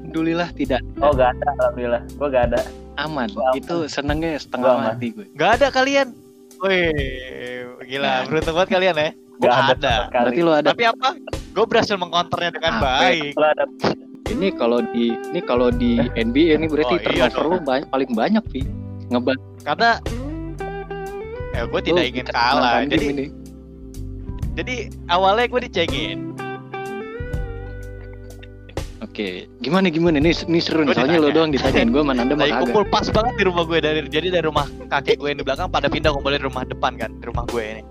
[0.00, 2.02] alhamdulillah tidak Oh gak ada, alhamdulillah.
[2.12, 2.60] Gue gak ada.
[2.96, 3.54] aman Gua aman.
[3.56, 4.84] itu senengnya Gua setengah aman.
[4.90, 6.08] mati gue Gak ada kalian
[6.60, 6.94] Wih,
[7.84, 8.20] gila, Nah.
[8.24, 9.10] beruntung banget kalian ya.
[9.36, 9.74] Gua Gak ada.
[9.74, 9.94] ada.
[10.22, 11.08] berarti lo ada Tapi apa?
[11.54, 13.14] Gue berhasil mengkonternya dengan Apa?
[13.14, 13.32] baik.
[13.38, 13.64] Ada.
[14.34, 18.44] ini kalau di ini kalau di NBA ini berarti Oh, iya turnover banyak, paling banyak
[18.50, 18.64] sih
[19.12, 19.90] ngebat Karena
[21.54, 22.82] ya gue tidak ingin kalah.
[22.82, 23.26] Jadi ini.
[24.58, 24.74] jadi
[25.06, 26.20] awalnya gue dicengin.
[29.04, 32.50] oke gimana gimana ini ini seru nih soalnya lo doang ditanyain gue mana anda Lagi
[32.50, 35.46] kagak kumpul pas banget di rumah gue dari jadi dari rumah kakek gue yang di
[35.46, 37.82] belakang pada pindah kumpulnya di rumah depan kan, di rumah gue ini.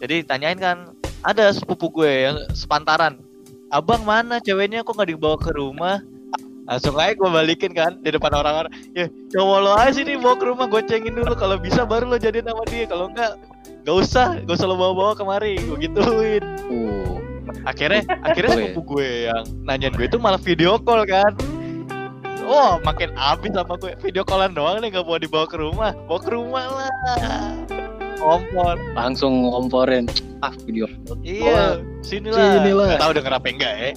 [0.00, 0.93] Jadi tanyain kan,
[1.24, 3.18] ada sepupu gue yang sepantaran.
[3.72, 5.98] Abang mana ceweknya kok nggak dibawa ke rumah?
[6.64, 8.72] Langsung aja gue balikin kan di depan orang-orang.
[8.96, 11.32] Ya cowok lo aja sini bawa ke rumah gue cengin dulu.
[11.34, 12.86] Kalau bisa baru lo jadiin sama dia.
[12.86, 13.36] Kalau enggak
[13.84, 16.40] Gak usah, gak usah lo bawa-bawa kemari, gue gituin.
[16.72, 17.20] uh
[17.68, 21.32] Akhirnya, akhirnya sepupu gue yang nanyain gue itu malah video call kan.
[22.44, 23.92] Oh, makin abis sama gue.
[24.00, 25.92] Video callan doang nih gak mau dibawa ke rumah.
[26.08, 26.92] Bawa ke rumah lah.
[28.16, 28.74] Kompor.
[28.92, 30.04] langsung ngomporin
[30.40, 30.86] ah video
[31.20, 32.60] Iya, sini lah.
[32.60, 32.86] Sini lah.
[32.94, 33.90] Gak tahu denger apa enggak ya.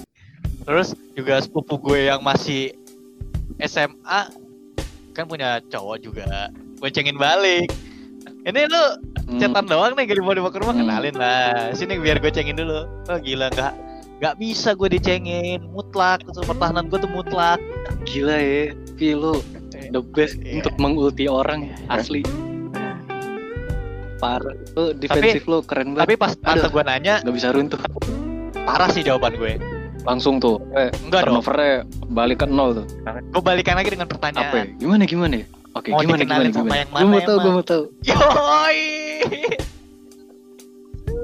[0.64, 2.72] Terus juga sepupu gue yang masih
[3.58, 4.20] SMA
[5.12, 6.48] kan punya cowok juga.
[6.76, 7.68] Gue cengin balik.
[8.44, 8.84] Ini lu
[9.28, 10.82] Hmm, cetan doang nih gak dibawa dibawa ke rumah Hmm.
[10.82, 11.68] kenalin lah.
[11.72, 12.88] Sini biar gue cengin dulu.
[13.06, 13.72] Oh gila nggak
[14.18, 17.62] nggak bisa gue dicengin mutlak Terus pertahanan gue tuh mutlak
[18.02, 19.38] gila ya Pi lo
[19.94, 20.58] the best Iya.
[20.58, 22.26] untuk mengulti orang asli
[24.18, 26.74] parah lo defensif lo keren tapi banget pas tante Aduh.
[26.74, 27.80] gue nanya nggak bisa runtuh.
[28.66, 29.56] Parah sih jawaban gue.
[30.04, 31.40] Langsung tuh eh, enggak dong.
[31.40, 31.74] turnovernya
[32.10, 32.86] balik ke nol tuh.
[33.30, 34.16] Gue balikan lagi dengan apa ya?
[34.18, 35.46] pertanyaan gimana gimana ya?
[35.76, 36.76] Oke Mau gimana gimana sama gimana?
[36.80, 37.82] yang gue mau mana tahu gue mau tahu.
[38.02, 38.80] Yoi!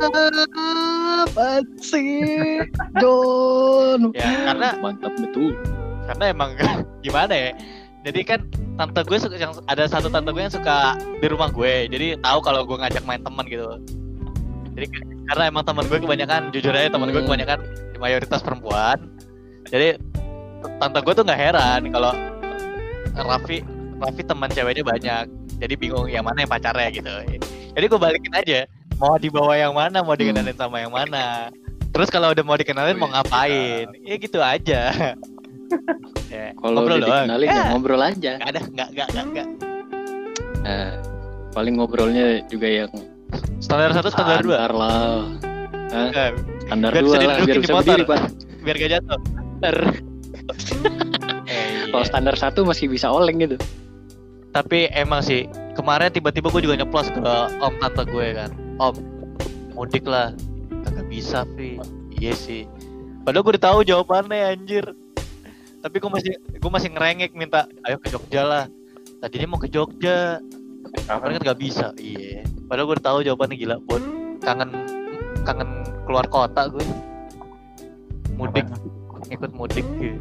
[0.04, 2.61] Apa sih
[3.00, 5.54] John ya karena mantap betul.
[6.04, 6.50] karena emang
[7.04, 7.50] gimana ya
[8.05, 8.40] jadi kan
[8.77, 11.88] tante gue suka yang ada satu tante gue yang suka di rumah gue.
[11.88, 13.81] Jadi tahu kalau gue ngajak main teman gitu.
[14.77, 14.87] Jadi
[15.25, 17.29] karena emang teman gue kebanyakan jujur aja teman gue Hmm.
[17.33, 17.59] kebanyakan
[17.97, 19.09] mayoritas perempuan.
[19.73, 19.97] Jadi
[20.77, 22.12] tante gue tuh nggak heran kalau
[23.17, 23.64] Raffi
[23.97, 25.25] Raffi teman ceweknya banyak.
[25.64, 27.14] Jadi bingung yang mana yang pacarnya gitu.
[27.73, 28.69] Jadi gue balikin aja.
[29.01, 31.49] Mau dibawa yang mana mau dikenalin sama yang mana.
[31.95, 33.87] Terus kalau udah mau dikenalin mau Wih, ngapain?
[34.05, 35.14] Ya gitu aja
[36.33, 37.24] ya, kalau ngobrol udah doang.
[37.27, 38.33] dikenalin ya Ya, ngobrol aja.
[38.38, 39.48] Nggak ada nggak nggak nggak nggak.
[40.64, 40.88] Nah,
[41.53, 42.90] paling ngobrolnya juga yang
[43.61, 44.57] standar satu standar dua?
[44.59, 45.22] Standar lah.
[46.64, 47.85] Standar Biar dua bisa lah biar di bisa motor.
[47.85, 48.20] berdiri pak.
[48.64, 49.18] Biar gak jatuh.
[49.20, 49.77] Standar.
[51.44, 52.09] Eh, kalau iya.
[52.09, 53.57] standar satu masih bisa oleng gitu.
[54.50, 55.44] Tapi emang sih
[55.77, 57.20] kemarin tiba-tiba gue juga nyeplos ke
[57.61, 58.50] om tante gue kan.
[58.81, 58.94] Om
[59.77, 60.33] mudik lah.
[60.88, 61.77] Kagak bisa Vi
[62.16, 62.64] iya sih.
[63.24, 64.85] Padahal gue udah tahu jawabannya anjir
[65.85, 68.64] tapi gue masih gue masih ngerengek minta ayo ke Jogja lah.
[69.20, 70.40] Tadinya mau ke Jogja.
[71.05, 71.92] Padahal kan gak bisa.
[72.01, 72.40] Iya.
[72.64, 73.77] Padahal gue udah tahu jawabannya gila.
[73.85, 74.05] Buat
[74.40, 74.70] kangen
[75.44, 76.81] kangen keluar kota gue
[78.40, 78.64] mudik.
[79.29, 79.85] Ngikut mudik.
[80.01, 80.16] Gitu.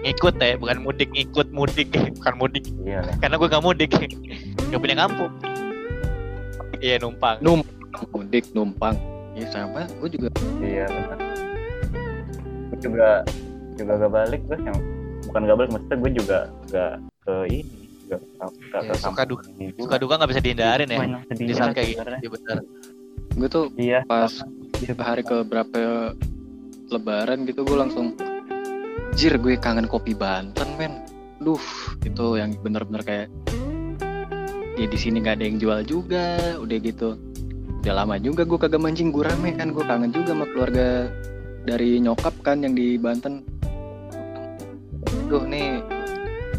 [0.00, 1.88] ngikut ya bukan mudik ngikut mudik.
[2.18, 2.64] Bukan mudik.
[2.82, 3.14] Iya lah.
[3.22, 3.90] karena gue gak mudik.
[4.74, 5.32] Gak punya kampung.
[6.82, 7.38] Iya numpang.
[8.10, 8.98] Mudik numpang.
[9.38, 9.86] Ya sama.
[10.02, 11.18] Gue juga Iya benar.
[12.74, 13.22] Gue juga
[13.80, 14.78] juga gak balik gue yang
[15.24, 16.38] bukan gak balik maksudnya gue juga
[16.68, 18.20] gak ke ini gak,
[18.68, 20.98] gak, Ya, ke suka duka- suka duka gak bisa dihindarin ya?
[21.30, 22.56] Di saat kayak gitu iya benar
[23.30, 24.00] gue tuh Iya.
[24.04, 24.32] pas
[24.98, 26.12] hari ke berapa
[26.90, 28.18] lebaran gitu gue langsung
[29.12, 31.02] jir gue kangen kopi Banten men.
[31.38, 31.62] Duh
[32.00, 33.26] itu yang bener-bener kayak
[34.74, 36.24] ya di sini nggak ada yang jual juga
[36.58, 37.16] udah gitu.
[37.80, 41.08] Udah lama juga gue kagak mancing gue rame kan gue kangen juga sama keluarga
[41.62, 43.40] dari nyokap kan yang di Banten
[45.30, 45.78] tuh nih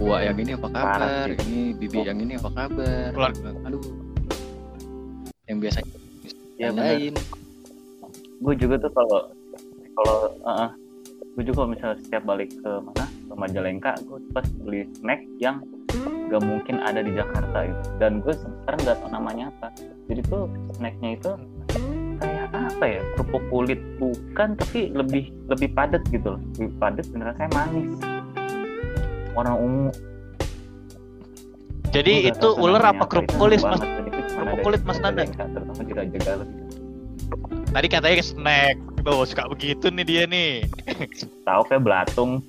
[0.01, 0.97] Wah yang ini apa kabar?
[0.97, 1.29] Parah.
[1.29, 3.13] Ini bibi yang ini apa kabar?
[3.13, 3.37] Keluar-
[3.69, 3.83] Aduh.
[5.45, 5.79] Yang biasa
[6.57, 7.13] ya lain.
[8.41, 9.19] gue juga tuh kalau
[9.93, 10.17] kalau
[11.33, 15.61] gue juga kalau misalnya setiap balik ke mana ke Majalengka gue pas beli snack yang
[16.29, 19.67] gak mungkin ada di Jakarta gitu dan gue sekarang nggak tahu namanya apa
[20.05, 20.45] jadi tuh
[20.77, 21.31] snacknya itu
[22.17, 27.21] kayak apa ya kerupuk kulit bukan tapi lebih lebih padat gitu loh lebih padat dan
[27.25, 27.89] rasanya manis
[29.31, 29.91] warna ungu
[31.91, 33.83] Jadi itu tuh ular namanya apa kerupuk kulit mas?
[34.31, 35.27] Kerupuk kulit, Mas Nanda?
[35.27, 36.47] Terutama.
[37.67, 38.75] Tadi katanya snack.
[39.01, 40.63] Bawa suka begitu nih dia nih.
[41.41, 42.39] tahu kayak belatung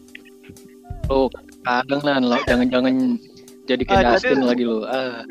[1.07, 1.27] Lo
[1.63, 3.17] kadang lah lo jangan-jangan
[3.65, 4.85] jadi kayak Ah, jadi- Dustin lagi lo.
[4.85, 5.25] Ah,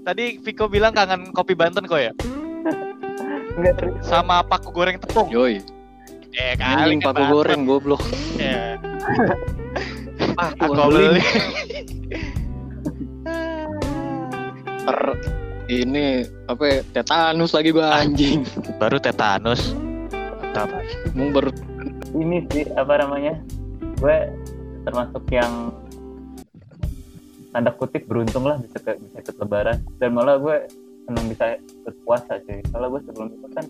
[0.00, 2.10] Tadi Viko bilang kangen kopi Banten kok ya?
[4.00, 5.28] Sama paku goreng tepung.
[5.28, 5.60] yoi.
[6.32, 7.30] Eh kali kan paku Banten.
[7.30, 8.02] goreng goblok.
[8.34, 8.74] Ya.
[10.38, 11.18] Ah, Aku beli.
[11.18, 11.22] beli.
[14.86, 14.98] Ter
[15.70, 18.42] ini apa ya, tetanus lagi gua anjing.
[18.78, 19.74] Baru tetanus.
[20.50, 20.70] Mantap.
[21.14, 21.54] Mau ber
[22.10, 23.38] ini sih apa namanya
[24.02, 24.16] gue
[24.82, 25.70] termasuk yang
[27.54, 30.66] tanda kutip beruntung lah bisa ke, bisa ikut lebaran dan malah gue
[31.06, 33.66] senang bisa ikut puasa sih kalau gue sebelum itu kan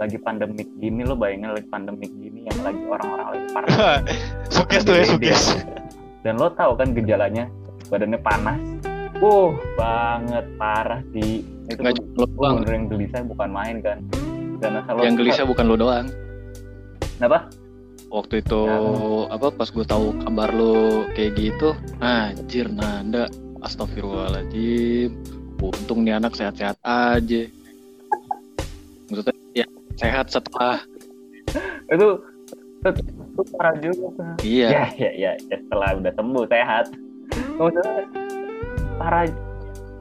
[0.00, 3.68] lagi pandemik gini lo bayangin lagi pandemik gini yang lagi orang-orang lagi parah
[4.56, 5.60] Sukses tuh ya, sukses.
[6.24, 7.44] dan lo tahu kan gejalanya
[7.86, 8.56] badannya panas
[9.20, 12.54] uh banget parah sih itu nggak lo doang.
[12.58, 13.98] bener yang gelisah bukan main kan
[14.58, 16.06] dan asal lo Yang gelisah bukan lo doang.
[17.16, 17.52] kenapa
[18.10, 18.74] Waktu itu Ya.
[19.30, 20.74] apa pas gue tahu kabar lo
[21.14, 21.70] kayak gitu,
[22.02, 23.30] anjir nanda,
[23.62, 25.14] astagfirullahaladzim.
[25.56, 27.46] Untung nih anak sehat-sehat aja.
[29.06, 29.39] Maksudnya ya
[30.00, 30.80] sehat setelah
[31.92, 32.08] itu
[33.56, 34.68] parah juga iya.
[34.72, 36.84] Ya ya ya ya, setelah udah sembuh sehat.
[37.60, 37.92] Maksudnya
[38.96, 39.24] parah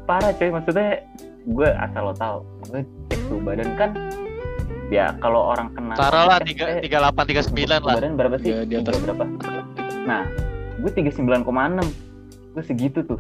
[0.08, 0.50] parah coy.
[0.52, 1.04] Maksudnya
[1.44, 2.38] gue asal lo tahu
[2.72, 2.82] gue
[3.12, 3.92] cek tuh badan kan
[4.94, 7.96] ya kalau orang kena Taruh lah COVID, tiga tiga delapan tiga sembilan lah.
[8.00, 8.50] badan berapa sih?
[8.54, 8.96] Ya, di atas.
[9.04, 9.24] Berapa?
[10.08, 10.24] Nah
[10.80, 11.40] gue tiga sembilan
[12.56, 13.20] gue segitu tuh.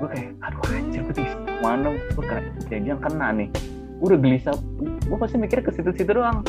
[0.00, 1.76] Gue kayak aduh anjir gue tiga sembilan
[2.16, 3.48] gue kayak jangan kena nih
[4.02, 4.56] udah gelisah.
[5.06, 6.42] Gue pasti mikirnya ke situ-situ doang.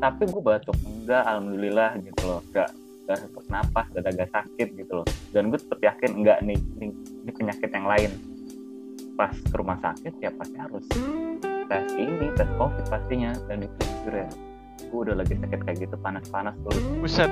[0.00, 0.74] Tapi gue batuk.
[1.04, 2.40] Enggak alhamdulillah gitu loh.
[2.50, 2.72] Enggak
[3.04, 5.06] enggak sesak napas gak agak sakit gitu loh.
[5.36, 8.10] Dan gue tetap yakin enggak nih ini, ini penyakit yang lain.
[9.20, 10.84] Pas ke rumah sakit ya pasti harus
[11.68, 13.36] tes ini tes covid pastinya.
[13.44, 14.28] Dan itu ya
[14.88, 17.28] gue udah lagi sakit kayak gitu panas-panas terus Buset.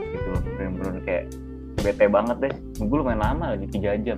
[0.00, 1.24] gitu loh bener-bener kayak
[1.84, 2.54] bete banget deh.
[2.80, 4.16] Nunggu lumayan lama lagi tiga jam.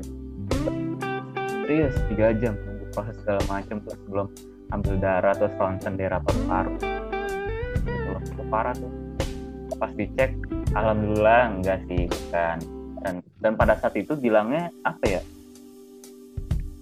[1.66, 2.54] Serius tiga jam.
[2.54, 4.28] Nunggu proses segala macam terus belum
[4.74, 6.74] ambil darah terus ronsen daerah paru-paru
[7.86, 8.92] gitu loh itu parah tuh.
[9.76, 10.32] Pas dicek
[10.74, 12.58] alhamdulillah enggak sih bukan.
[13.02, 15.22] Dan dan pada saat itu bilangnya apa ya?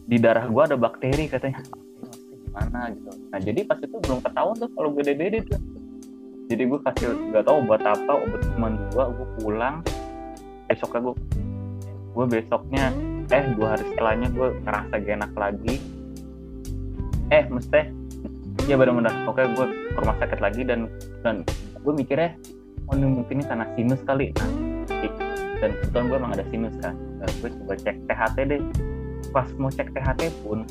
[0.05, 1.61] Di darah gua ada bakteri katanya.
[2.31, 3.11] Gimana gitu.
[3.29, 5.61] Nah jadi pas itu belum ketahuan tuh kalau gue DBD tuh.
[6.44, 9.77] Jadi gue kasih nggak tahu obat apa obat cuma dua gue pulang.
[10.70, 11.14] Besoknya gue
[12.14, 12.85] gue besoknya
[13.33, 15.75] eh dua hari setelahnya gue ngerasa gak enak lagi
[17.35, 17.83] eh mesti
[18.70, 20.87] ya benar-benar oke gue ke rumah sakit lagi dan
[21.27, 21.42] dan
[21.83, 22.38] gue mikirnya
[22.87, 24.51] oh ini mungkin ini karena sinus kali nah
[25.59, 28.62] dan kebetulan gue emang ada sinus kan dan gue coba cek THT deh
[29.35, 30.62] pas mau cek THT pun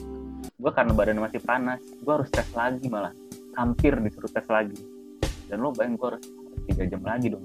[0.48, 3.12] gue karena badan masih panas gue harus tes lagi malah
[3.60, 4.80] hampir disuruh tes lagi
[5.52, 6.24] dan lo bayang gue harus
[6.72, 7.44] tiga jam lagi dong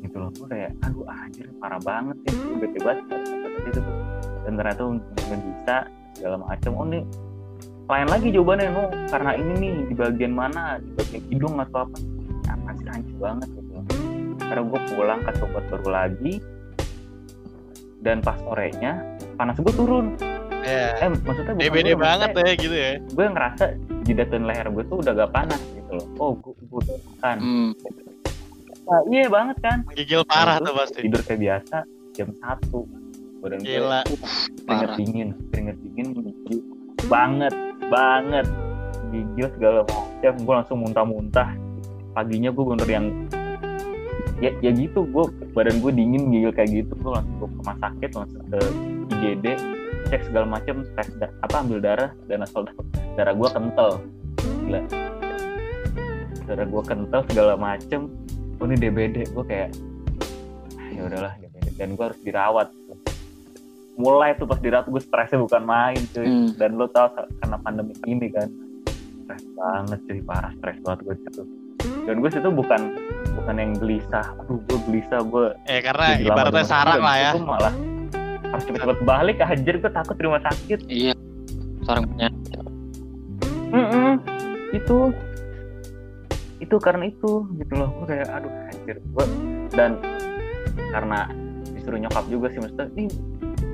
[0.00, 3.04] gitu loh gue kayak aduh anjir parah banget sih gue bete banget
[4.44, 5.76] dan ternyata untungnya bisa
[6.16, 7.04] segala macam oh nih
[7.84, 11.96] lain lagi jawabannya no karena ini nih di bagian mana di bagian hidung atau apa
[12.42, 13.72] ya pasti hancur banget gitu
[14.40, 16.34] karena gue pulang kasih obat baru lagi
[18.00, 18.92] dan pas sorenya
[19.34, 20.16] panas gue turun
[20.64, 20.96] Ya.
[20.96, 22.96] eh maksudnya DBD gue, banget ya gitu ya.
[22.96, 23.64] gue ngerasa
[24.00, 26.80] jidat dan leher gue tuh udah gak panas gitu loh oh gue, gue
[27.20, 27.76] kan hmm,
[28.84, 31.00] Nah, iya banget kan Menggigil parah tuh gue pasti.
[31.04, 31.76] tidur kayak biasa
[32.12, 32.88] jam satu
[33.40, 34.00] badan gue Gila.
[34.08, 34.24] keringet
[34.64, 34.96] parah.
[34.96, 36.60] dingin keringet dingin gigil
[37.04, 37.52] banget
[37.94, 38.46] banget.
[39.14, 41.54] Gigil segala macam gue langsung muntah-muntah.
[42.10, 43.06] Paginya gue bener yang
[44.42, 46.92] ya ya gitu gue badan gue dingin gigil kayak gitu.
[46.98, 48.60] Gue langsung ke rumah sakit langsung ke
[49.14, 49.46] IGD
[50.10, 52.66] cek segala macam tes da- apa ambil darah dan asal
[53.14, 53.90] darah gue kental.
[54.66, 54.80] Gila.
[56.44, 58.10] Darah gue kental segala macem
[58.60, 59.70] oh ini DBD gue kayak
[60.78, 62.68] ah, ya udahlah DBD dan gue harus dirawat
[63.94, 66.50] mulai tuh pas dirawat gue stresnya bukan main cuy Hmm.
[66.54, 68.48] dan lo tau karena pandemi ini kan
[69.20, 71.42] stres banget cuy parah stres banget gue situ
[72.02, 72.80] dan gue situ bukan
[73.34, 77.30] bukan yang gelisah aduh gue gelisah gue Eh karena ibaratnya di sarang lah ya.
[77.30, 77.74] Itu malah
[78.44, 81.14] harus cepet-cepet balik anjir gue takut di rumah sakit Iya.
[81.82, 82.58] Sarang penyakit.
[83.68, 84.12] Mm-mm.
[84.70, 84.96] itu
[86.58, 89.24] itu karena itu gitu loh gue kayak aduh anjir gue
[89.70, 89.98] dan
[90.88, 91.26] karena
[91.70, 93.08] disuruh nyokap juga sih maksudnya nih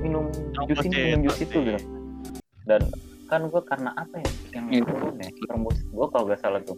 [0.01, 0.25] minum
[0.67, 1.79] jus ini minum jus itu gitu.
[2.65, 2.81] Dan
[3.25, 4.83] kan gue karena apa ya yang Iya.
[4.83, 6.77] turun ya trombosit gue kalau gak salah tuh.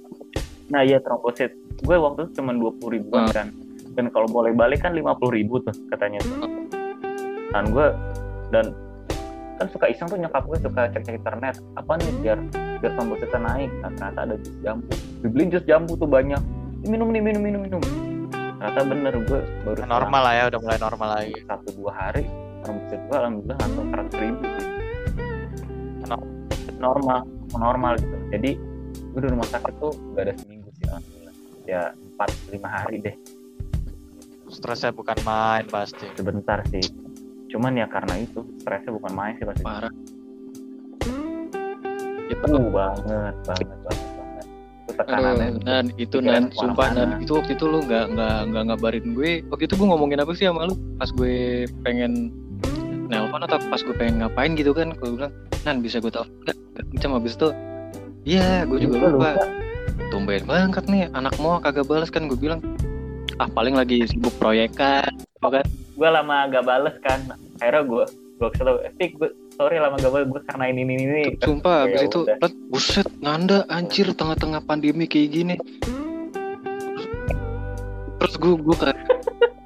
[0.70, 1.52] Nah iya trombosit.
[1.82, 3.34] Gue waktu itu cuma dua puluh ribuan Hmm.
[3.34, 3.48] kan.
[3.94, 6.46] Dan kalau boleh balik kan lima puluh ribu tuh katanya tuh.
[7.50, 7.88] Dan gue
[8.50, 8.66] dan
[9.58, 11.56] kan suka iseng tuh nyokap gue suka cek-cek internet.
[11.74, 12.38] Apa nih biar
[12.82, 13.70] biar trombositnya naik.
[13.82, 14.92] Nah, ternyata ada jus jambu.
[15.22, 16.42] Dibeliin jus jambu tuh banyak.
[16.84, 17.82] Minum nih minum minum minum.
[18.34, 21.36] Ternyata bener gue baru Normal lah ya, udah mulai normal lagi.
[21.44, 22.24] satu dua hari
[22.64, 24.44] trombosit gue alhamdulillah langsung seratus ribu
[26.84, 27.24] Normal.
[27.56, 28.18] normal gitu.
[28.36, 28.52] Jadi
[28.92, 31.36] gue di rumah sakit tuh gak ada seminggu sih alhamdulillah.
[31.64, 33.16] Ya empat lima hari deh.
[34.52, 36.12] Stresnya bukan main pasti.
[36.20, 36.84] sebentar sih.
[37.48, 39.64] Cuman ya karena itu stresnya bukan main sih pasti.
[39.64, 39.94] Parah.
[42.28, 44.14] Itu uh, banget banget banget
[44.84, 47.24] itu tekanannya Aduh, nan itu nan sumpah nan.
[47.24, 49.32] itu waktu itu lu nggak nggak nggak ngabarin gue.
[49.48, 50.76] Waktu itu gue ngomongin apa sih sama lu?
[51.00, 52.36] Pas gue pengen
[53.14, 56.58] nelpon atau pas gue pengen ngapain gitu kan gue bilang nan bisa gue telepon nggak?
[56.98, 57.50] Macam habis itu
[58.26, 59.32] iya gue juga Gua lupa.
[60.10, 62.60] tumben banget nih anak mau kagak balas kan gue bilang.
[63.38, 65.66] Ah paling lagi sibuk proyekan gitu kan.
[65.94, 67.22] Gue lama gak bales kan
[67.62, 68.04] akhirnya gue
[68.42, 68.82] gue kesel.
[68.82, 71.24] Eh Fik, gue sorry lama gak bales gue karena ini ini ini.
[71.42, 72.50] Sumpah habis Ya itu udah.
[72.70, 75.56] Buset nganda anjir tengah-tengah pandemi kayak gini.
[78.22, 78.98] Terus gue gue kayak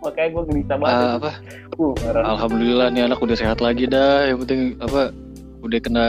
[0.08, 1.32] makanya gue gelisah banget apa
[1.78, 1.94] Uh.
[2.02, 4.26] Alhamdulillah nih anak udah sehat lagi dah.
[4.26, 5.14] Yang penting apa
[5.60, 6.08] udah kena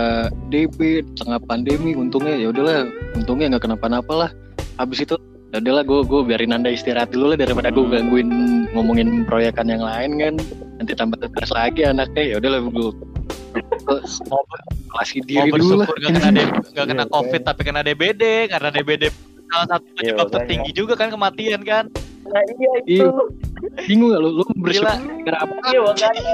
[0.49, 0.79] DB
[1.15, 4.31] tengah pandemi untungnya ya udahlah untungnya nggak kenapa-napa lah.
[4.77, 5.15] Habis itu
[5.49, 7.93] ya udahlah gue gue biarin anda istirahat dulu lah daripada gue Hmm.
[7.93, 8.29] gangguin
[8.71, 10.35] ngomongin proyekan yang lain kan.
[10.79, 12.91] Nanti tambah stres lagi anaknya ya udahlah gue
[14.25, 14.43] Mau,
[14.95, 15.89] kasih diri dulu lah.
[15.89, 16.43] bersyukur gak kena,
[16.77, 19.05] gak kena Iya, covid tapi kena DBD karena DBD
[19.49, 20.37] salah satu Iya, penyebab makanya.
[20.39, 21.85] tertinggi juga kan kematian kan.
[22.25, 23.09] nah, iya itu Iya.
[23.81, 24.31] Bingung gak lu?
[24.33, 24.91] Lu bersyukur
[25.23, 25.53] gara apa?
[25.69, 25.81] iya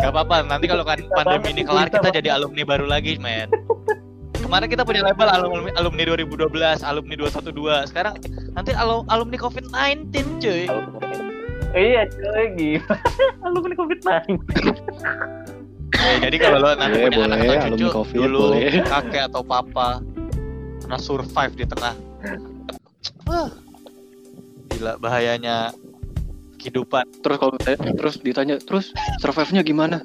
[0.00, 3.48] Gak apa-apa, nanti kalau kan pandemi ini kelar kita jadi alumni baru lagi, men.
[4.44, 7.88] Kemarin kita punya label alumni, alumni 2012, alumni 212.
[7.88, 8.14] Sekarang
[8.52, 10.68] nanti alu- alumni COVID-19, cuy.
[11.72, 12.94] iya cuy gila
[13.44, 14.38] alumni covid 19
[15.94, 18.70] Eh, jadi kalau lo nanti Boleh, punya anak atau alumni cucu COVID, dulu boleh.
[18.84, 19.88] kakek atau papa
[20.78, 21.94] pernah survive di tengah
[23.26, 23.48] Ah,
[24.68, 25.72] gila bahayanya
[26.64, 30.00] kehidupan Terus kalau saya terus ditanya terus survive-nya gimana?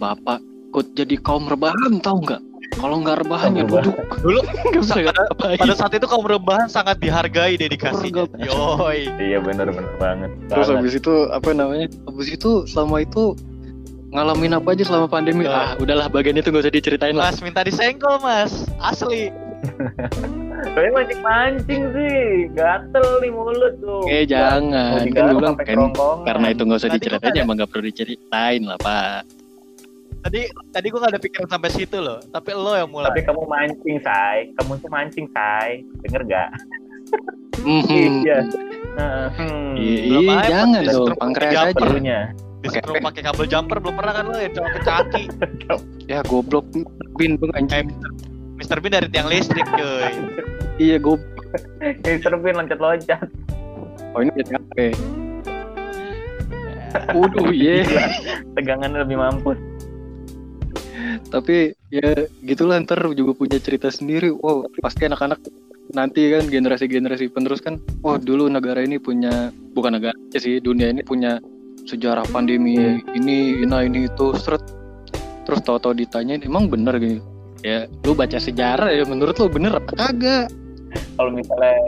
[0.00, 0.40] Bapak
[0.72, 2.40] ikut jadi kaum rebahan tahu nggak?
[2.72, 3.92] Kalau nggak rebahan ya duduk.
[4.24, 4.40] dulu
[4.72, 10.72] Nggak pada saat itu kaum rebahan sangat dihargai dedikasinya yoi iya bener bener banget Terus
[10.72, 10.80] Banget.
[10.80, 11.86] habis itu apa namanya?
[12.08, 13.36] Habis itu selama itu
[14.12, 15.44] ngalamin apa aja selama pandemi?
[15.44, 15.52] Ya.
[15.52, 17.28] Ah, udahlah bagian itu gak usah diceritain lah.
[17.28, 19.28] mas minta disenggol mas asli
[20.72, 22.18] Tapi mancing-mancing sih,
[22.50, 24.02] gatel nih mulut tuh.
[24.06, 25.78] Eh jangan, kan gue bilang kan
[26.24, 29.22] karena itu gak usah diceritain ada- emang gak perlu diceritain lah pak.
[30.22, 33.42] tadi tadi gua gak ada pikiran sampai situ loh tapi lo yang mulai Tapi kamu
[33.42, 34.54] mancing, say.
[34.54, 35.82] Kamu tuh mancing, say.
[35.98, 36.50] Denger gak?
[37.58, 38.22] Mhm.
[38.22, 38.38] Iya.
[38.92, 39.28] Heeh.
[39.74, 42.18] Iya, Belum iya, jangan dong, struk pankreas aja.
[42.62, 45.22] Disuruh pakai kabel jumper belum pernah kan lo yang cowok ke kaki
[46.06, 46.70] Ya goblok
[47.18, 47.86] bin bang anjing.
[48.62, 50.06] Mister Bean dari tiang listrik cuy
[50.78, 51.58] Iya goblok.
[51.82, 53.26] Kayak serbin loncat-loncat.
[54.14, 54.86] Oh ini jadi apa?
[57.10, 57.82] Waduh iya.
[58.54, 59.58] Tegangannya lebih mampus.
[61.34, 62.14] Tapi ya
[62.46, 64.30] gitulah ntar juga punya cerita sendiri.
[64.30, 65.42] Wow pasti anak-anak
[65.90, 67.82] nanti kan generasi-generasi penerus kan.
[68.06, 71.42] Oh dulu negara ini punya bukan negara sih dunia ini punya
[71.82, 74.62] sejarah pandemi ini ini ini itu seret
[75.42, 77.31] terus tahu-tahu ditanyain emang bener gitu
[77.62, 80.46] ya lu baca sejarah ya menurut lu bener apa kagak?
[81.16, 81.78] Kalau misalnya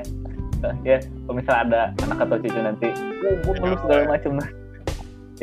[0.87, 4.50] ya, kalau misalnya ada anak atau cucu nanti, gue meluk segala macam nah.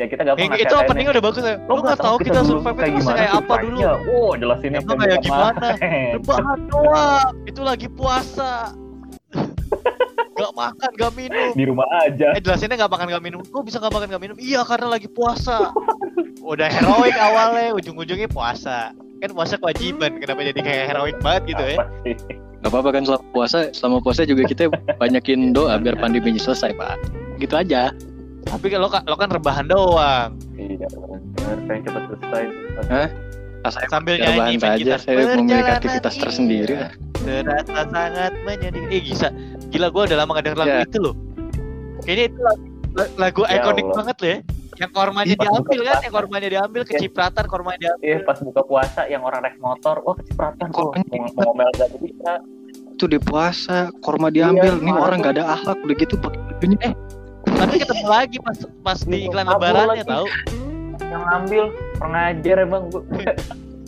[0.00, 1.56] Ya kita gampang Kayak itu openingnya udah bagus ya?
[1.68, 3.78] Lo gak tahu kita survive itu masih kayak apa dulu?
[3.84, 5.68] Wow, jelasin Emang kayak gimana?
[6.16, 8.72] Rebahan doang Itu lagi puasa.
[10.32, 11.52] Gak makan, gak minum.
[11.52, 12.32] Di rumah aja.
[12.32, 13.44] Eh jelasinnya gak makan, gak minum.
[13.44, 14.36] Kok bisa gak makan, gak minum?
[14.40, 15.76] Iya karena lagi puasa.
[16.40, 21.78] Udah heroik awalnya Ujung-ujungnya puasa Kan puasa kewajiban Kenapa jadi kayak heroik banget gitu ya
[22.62, 26.94] nggak apa-apa kan selama puasa selama puasa juga kita banyakin doa biar pandeminya selesai pak
[27.38, 27.90] gitu aja
[28.42, 30.86] Tapi lo, kan- lo kan rebahan doang Iya,
[31.66, 32.42] pengen cepet selesai
[32.86, 33.08] Hah?
[33.64, 36.74] saya Sambil nyanyi saja saya memiliki aktivitas tersendiri
[37.22, 38.90] Terasa sangat menyedihkan.
[38.90, 39.28] Eh gila,
[39.70, 40.82] gila gue udah lama gak denger lagu Ya.
[40.82, 41.14] itu loh.
[42.02, 42.62] Kayaknya itu lagu,
[43.14, 43.96] lagu Ya ikonik Allah.
[43.96, 44.38] banget loh ya.
[44.82, 48.02] Yang kormanya Iya, pas diambil kan, yang kormanya diambil, kecipratan kormanya diambil.
[48.02, 51.70] Iya pas buka puasa yang orang naik motor, wah kecipratan Kok kok mau, mau ngomel
[51.72, 52.32] gak bisa.
[52.92, 55.22] itu di puasa korma diambil Iya, nih orang tuh.
[55.22, 56.38] nggak ada akhlak udah gitu pakai
[56.82, 56.94] eh
[57.44, 60.02] Tapi ketemu lagi pas pas di Iya, iklan lebarannya lagi.
[60.04, 60.26] tahu.
[61.02, 61.64] Yang ngambil
[61.96, 63.02] pengajar emang gue.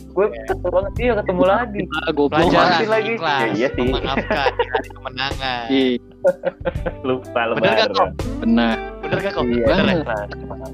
[0.09, 1.81] gue ketemu banget iya ketemu lagi.
[2.09, 3.11] goblok Pelajaran lagi.
[3.13, 3.83] ikhlas, Ya, iya sih.
[3.85, 4.47] memaafkan
[4.89, 5.65] kemenangan.
[7.05, 8.09] Lupa Bener gak kok?
[8.37, 9.45] benar Bener gak kok?
[9.45, 9.95] Iya, Bener ya?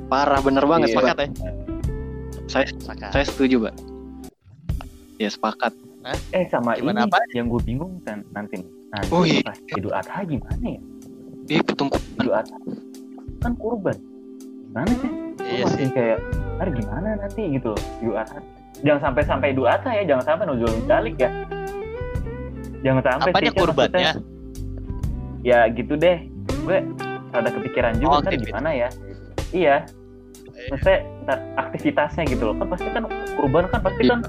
[0.08, 0.96] parah bener banget Iya.
[0.96, 1.04] Pak.
[1.04, 1.30] Sepakat ya?
[2.48, 3.10] saya Sepakat.
[3.12, 3.74] saya setuju pak
[5.18, 5.72] ya sepakat
[6.30, 7.20] Eh sama Gimana ini apa?
[7.32, 8.60] yang gue bingung kan nanti.
[8.90, 9.40] Nanti Oh, iya.
[9.42, 10.82] pas Idul Adha gimana ya?
[11.48, 12.58] ih petungku Idul Adha
[13.38, 13.96] kan kurban.
[14.66, 15.12] Gimana sih?
[15.38, 15.88] Iya masih sih.
[15.92, 16.18] kayak,
[16.58, 18.40] ntar gimana nanti gitu loh Idul Adha.
[18.82, 21.30] Jangan sampai sampai Idul Adha ya, jangan sampai nojol balik ya.
[22.82, 24.12] Jangan sampai Apanya sih, kurbannya?
[25.42, 26.18] Ya gitu deh.
[26.62, 26.78] Gue
[27.32, 28.90] ada kepikiran juga Oh, ntar gimana ya.
[29.52, 29.76] Iya.
[30.70, 32.56] Maksudnya ntar aktivitasnya gitu loh.
[32.60, 33.04] Kan pasti kan
[33.36, 34.12] kurban kan pasti Iya.
[34.14, 34.20] kan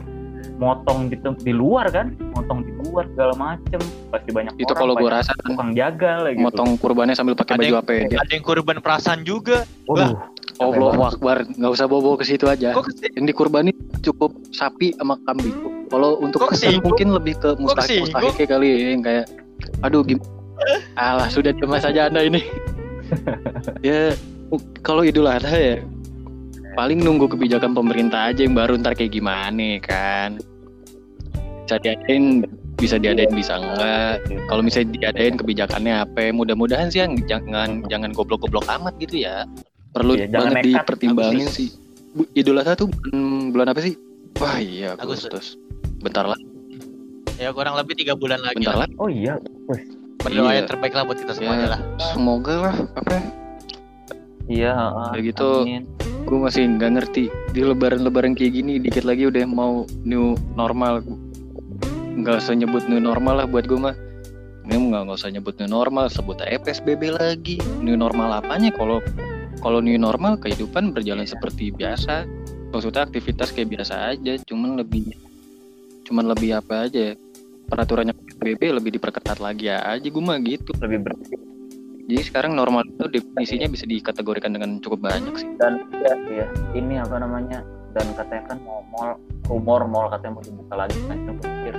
[0.59, 3.81] motong di, di luar kan, motong di luar segala macem.
[4.11, 6.45] Pasti banyak itu orang, kalau gue rasa tukang jagal lah gitu.
[6.45, 9.67] motong kurbannya sambil pakai baju yang- APD Ada yang kurban perasaan juga.
[9.91, 10.15] Waduh,
[10.61, 11.37] Allah Akbar.
[11.51, 12.71] Nggak usah bawa ke situ aja.
[12.73, 15.55] Kok yang dikurbanin cukup sapi sama kambing.
[15.91, 19.27] Kalau untuk Kok kesan mungkin lebih ke mustahik mustahik kali ya yang kayak
[19.85, 20.33] aduh gimana
[20.97, 22.41] alah sudah diam saja anda ini
[23.87, 24.13] ya
[24.83, 25.77] kalau idul adha ya
[26.73, 30.41] paling nunggu kebijakan pemerintah aja yang baru ntar kayak gimana kan?
[31.65, 32.45] Bisa diadain
[32.81, 34.25] bisa diadain bisa enggak?
[34.49, 39.45] Kalau misalnya diadain kebijakannya apa mudah-mudahan sih yang jangan jangan goblok-goblok amat gitu ya.
[39.93, 41.57] Perlu Iya, banget nekat, dipertimbangin Agustus.
[41.57, 41.69] sih.
[42.13, 43.95] Bu, Idul Adha tuh bulan, bulan apa sih?
[44.41, 45.29] Wah iya Agustus.
[45.29, 45.47] Agustus.
[46.01, 46.45] Bentar lagi.
[47.37, 48.89] Ya kurang lebih tiga bulan lagi bentar lah.
[48.97, 49.37] Oh iya,
[50.23, 50.59] Berdoa Iya.
[50.59, 51.73] yang terbaik lah buat kita semuanya Ya.
[51.75, 51.81] lah.
[52.09, 53.15] semoga lah apa
[54.47, 54.73] iya.
[54.73, 55.49] heeh, Kayak gitu.
[55.63, 55.83] amin.
[56.23, 61.03] gue masih nggak ngerti di lebaran-lebaran kayak gini dikit lagi udah mau new normal
[62.15, 63.97] nggak usah nyebut new normal lah buat gue mah
[64.63, 69.03] ini nggak nggak usah nyebut new normal sebut aja PSBB lagi new normal apanya kalau
[69.59, 72.23] kalau new normal kehidupan berjalan seperti biasa
[72.71, 75.19] maksudnya aktivitas kayak biasa aja cuman lebih
[76.05, 77.19] cuman lebih apa aja
[77.67, 81.39] peraturannya PSBB lebih diperketat lagi aja gue mah gitu Lebih bersih
[82.03, 86.47] jadi sekarang normal itu definisinya bisa dikategorikan dengan cukup banyak sih dan iya, iya.
[86.75, 87.63] ini apa namanya
[87.95, 89.15] dan katanya kan mau mall
[89.47, 91.75] rumor mall katanya mau dibuka lagi kan Cuma gue pikir,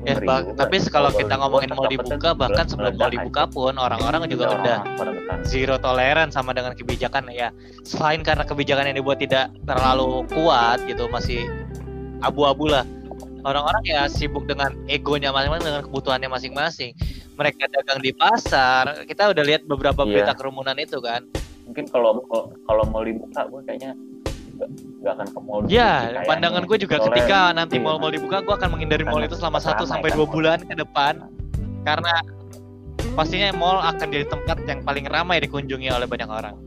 [0.00, 0.64] Ya, bah- juga.
[0.64, 4.78] tapi kalau kita ngomongin mau dibuka bahkan sebelum mau dibuka pun orang-orang juga Iya, udah
[5.44, 7.52] zero toleran sama dengan kebijakan ya.
[7.84, 11.44] Selain karena kebijakan yang dibuat tidak terlalu kuat gitu masih
[12.24, 12.88] abu-abu lah.
[13.40, 16.92] Orang-orang ya sibuk dengan egonya masing-masing dengan kebutuhannya masing-masing.
[17.34, 19.04] Mereka dagang di pasar.
[19.04, 20.10] Kita udah lihat beberapa Iya.
[20.12, 21.24] berita kerumunan itu kan.
[21.70, 23.94] mungkin kalau kalau- kalau mau dibuka gue kayaknya
[24.58, 24.72] nggak-
[25.06, 27.84] nggak akan ke mall Ya, pandangan gue juga Soalnya ketika nanti iya.
[27.86, 30.34] mall-mall dibuka, gue akan menghindari mall itu selama 1 ramai sampai 2 mall.
[30.34, 31.14] bulan ke depan.
[31.86, 32.14] Karena
[33.14, 36.58] pastinya mall akan jadi tempat yang paling ramai dikunjungi oleh banyak orang.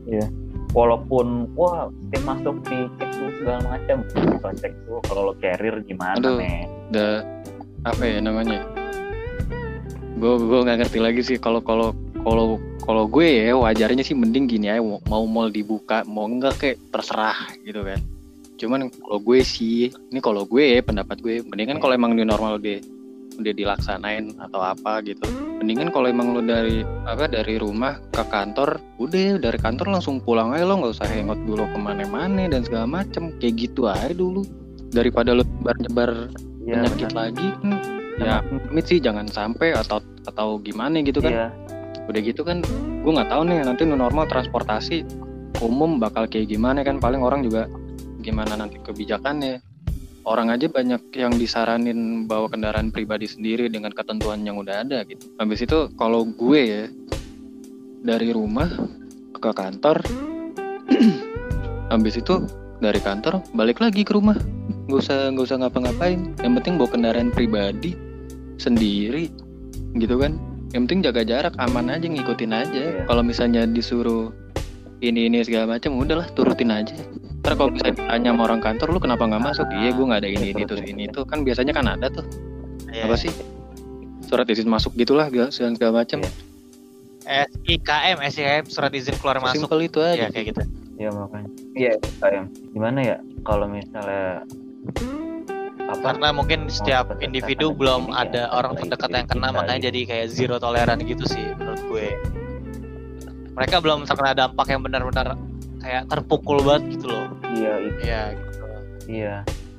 [0.74, 6.18] Walaupun wah setiap masuk di cek segala macam Bukan cek dulu kalau lo carrier gimana
[6.18, 6.36] Aduh.
[6.42, 7.14] nih udah
[7.84, 8.60] apa ya namanya?
[10.18, 11.92] Gue gue nggak ngerti lagi sih kalau kalau
[12.24, 16.76] kalau kalau gue ya wajarnya sih mending gini ya mau mall dibuka mau enggak kayak
[16.90, 18.00] terserah gitu kan.
[18.56, 22.56] Cuman kalau gue sih ini kalau gue ya pendapat gue mendingan kalau emang new normal
[22.56, 22.80] udah
[23.38, 25.24] udah dilaksanain atau apa gitu.
[25.60, 30.52] Mendingan kalau emang lo dari apa dari rumah ke kantor udah dari kantor langsung pulang
[30.52, 33.34] aja lo nggak usah hangout dulu ke mana-mana dan segala macem.
[33.38, 34.44] Kayak gitu aja dulu.
[34.94, 36.30] Daripada lo nyebar-nyebar
[36.64, 37.70] Iya, penyakit lagi kan
[38.16, 38.40] ya
[38.72, 41.32] amit sih jangan sampai atau atau gimana gitu kan.
[41.32, 41.48] Iya.
[42.08, 42.64] Udah gitu kan
[43.04, 45.04] gue nggak tahu nih nanti normal transportasi
[45.60, 46.96] umum bakal kayak gimana kan.
[46.96, 47.68] Paling orang juga
[48.24, 49.60] gimana nanti kebijakannya
[50.24, 55.28] orang aja banyak yang disaranin bawa kendaraan pribadi sendiri dengan ketentuan yang udah ada gitu.
[55.36, 56.84] Habis itu kalau gue ya
[58.04, 58.68] dari rumah
[59.36, 60.00] ke kantor
[61.92, 62.44] habis itu
[62.80, 64.36] dari kantor balik lagi ke rumah.
[64.88, 66.20] Nggak usah nggak usah ngapa-ngapain.
[66.40, 67.92] Yang penting bawa kendaraan pribadi
[68.56, 69.28] sendiri
[70.00, 70.40] gitu kan.
[70.72, 72.72] Yang penting jaga jarak aman aja ngikutin aja.
[72.74, 73.02] Iya.
[73.06, 74.32] kalau misalnya disuruh
[75.04, 76.94] ini ini segala macam udahlah turutin aja
[77.42, 80.30] ntar kalau misalnya ditanya sama orang kantor lu kenapa nggak masuk iya gue nggak ada
[80.30, 82.24] ini ini tuh ini itu kan biasanya kan ada tuh
[82.94, 83.10] Ya.
[83.10, 83.34] apa sih
[84.24, 86.22] surat izin masuk gitulah segala segala macam
[87.24, 87.50] Iya.
[87.64, 89.66] SIKM, SIKM surat izin keluar masuk.
[89.66, 90.62] simpel itu aja Ya kayak gitu.
[90.94, 91.50] Iya makanya.
[91.74, 91.92] Iya
[92.70, 94.46] gimana ya kalau misalnya
[95.84, 96.00] apa?
[96.04, 99.86] karena mungkin setiap individu belum ini ada ya, orang terdekat yang kena makanya gitu.
[99.90, 102.06] jadi kayak zero toleran gitu sih menurut gue
[103.54, 105.38] mereka belum terkena dampak yang benar-benar
[105.78, 107.26] kayak terpukul banget gitu loh.
[107.50, 108.00] Iya itu.
[108.02, 108.22] Iya.
[108.32, 108.52] Gitu
[109.04, 109.34] Iya.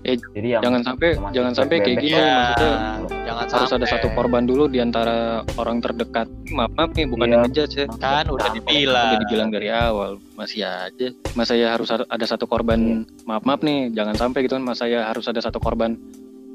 [0.06, 2.78] Eh, Jadi yang jangan sampai jangan sampai kayak gitu maksudnya
[3.26, 3.90] jangan harus ada sampai.
[3.90, 6.30] satu korban dulu di antara orang terdekat.
[6.54, 7.34] Maaf maaf nih bukan Iya.
[7.34, 7.86] yang ngejudge ya.
[7.98, 9.10] Kan udah dibilang.
[9.10, 11.10] Udah dibilang dari awal masih aja.
[11.34, 13.02] Masa ya harus ada satu korban.
[13.26, 15.98] Maaf maaf nih jangan sampai gitu kan masa ya harus ada satu korban.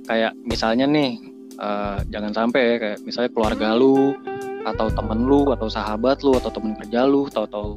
[0.06, 1.18] Kayak misalnya nih
[1.58, 4.14] eh, jangan sampai ya, kayak misalnya keluarga lu
[4.64, 7.76] atau temen lu atau sahabat lu atau temen kerja lu tahu-tahu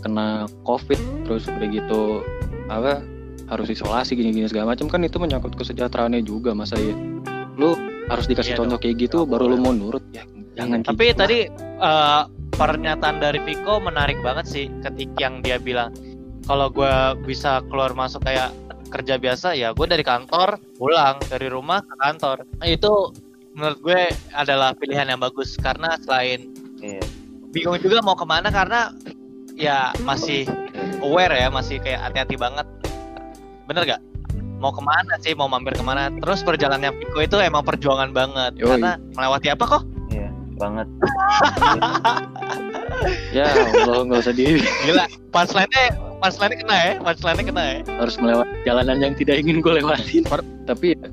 [0.00, 2.24] kena covid terus udah gitu
[2.70, 3.02] apa
[3.50, 6.94] harus isolasi gini-gini segala macam kan itu menyangkut kesejahteraannya juga masa ya
[7.58, 7.74] lu
[8.06, 8.82] harus dikasih Iya contoh dong.
[8.86, 10.22] kayak gitu Nggak baru lu mau nurut ya
[10.54, 11.38] jangan kayak tapi gitu tadi
[11.82, 12.22] eh,
[12.54, 15.90] pernyataan dari Viko menarik banget sih ketika yang dia bilang
[16.46, 16.94] kalau gue
[17.26, 18.50] bisa keluar masuk kayak
[18.90, 22.42] kerja biasa ya gue dari kantor pulang dari rumah ke kantor.
[22.58, 23.14] Nah, itu
[23.60, 24.00] menurut gue
[24.32, 26.48] adalah pilihan yang bagus karena selain
[26.80, 27.04] Iya.
[27.52, 28.88] bingung juga mau ke mana karena
[29.52, 30.48] ya masih
[31.04, 32.64] aware ya masih kayak hati-hati banget.
[33.68, 34.00] Bener gak?
[34.56, 36.08] Mau ke mana sih mau mampir ke mana?
[36.08, 38.80] Terus perjalanannya Viko itu emang perjuangan banget Yoi.
[38.80, 39.82] karena melewati apa kok?
[40.08, 40.88] Iya banget.
[43.36, 43.44] ya
[43.84, 45.84] Allah nggak usah di gila punchline-nya
[46.20, 47.76] punchline-nya kena ya punchline-nya kena ya.
[48.00, 50.24] Harus melewati jalanan yang tidak ingin gue lewatin.
[50.64, 51.08] Tapi ya,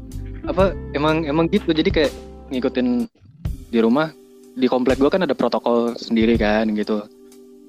[0.47, 1.75] apa emang emang gitu.
[1.75, 2.11] Jadi kayak
[2.51, 2.87] ngikutin
[3.67, 4.11] di rumah
[4.57, 7.05] di komplek gue kan ada protokol sendiri kan gitu.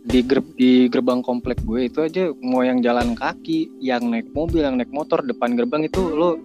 [0.09, 4.65] Di ger di gerbang komplek gue itu aja mau yang jalan kaki yang naik mobil
[4.65, 6.41] yang naik motor depan gerbang itu lo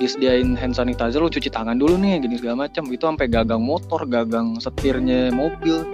[0.00, 2.88] disediain hand sanitizer lo cuci tangan dulu nih gini segala macam.
[2.88, 5.84] Itu sampai gagang motor gagang setirnya mobil